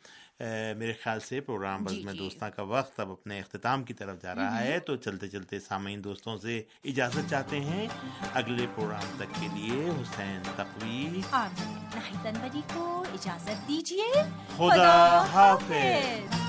میرے 0.78 0.94
خیال 0.94 1.20
سے 1.20 1.42
پروگرام 1.42 1.84
بز 1.84 1.94
میں 2.06 2.14
دوستوں 2.14 2.50
کا 2.56 2.62
وقت 2.62 3.00
اب 3.00 3.12
اپنے 3.12 3.40
اختتام 3.40 3.84
کی 3.84 3.94
طرف 3.94 4.22
جا 4.22 4.36
رہا 4.36 4.64
ہے 4.64 4.80
تو 4.80 4.96
چلتے 4.96 5.28
چلتے 5.28 5.60
سامعین 5.60 6.04
دوستوں 6.04 6.38
سے 6.38 6.64
اجازت 6.84 7.30
چاہتے 7.30 7.60
ہیں 7.60 7.88
اگلے 8.34 8.66
پروگرام 8.76 9.18
تک 9.18 9.42
کے 9.42 9.48
لیے 9.54 9.90
حسین 9.90 10.42
تقوی۔ 10.56 11.22
کو 12.74 13.06
اجازت 13.14 13.68
دیجیے۔ 13.68 14.14
خدا 14.56 15.22
حافظ۔ 15.22 16.43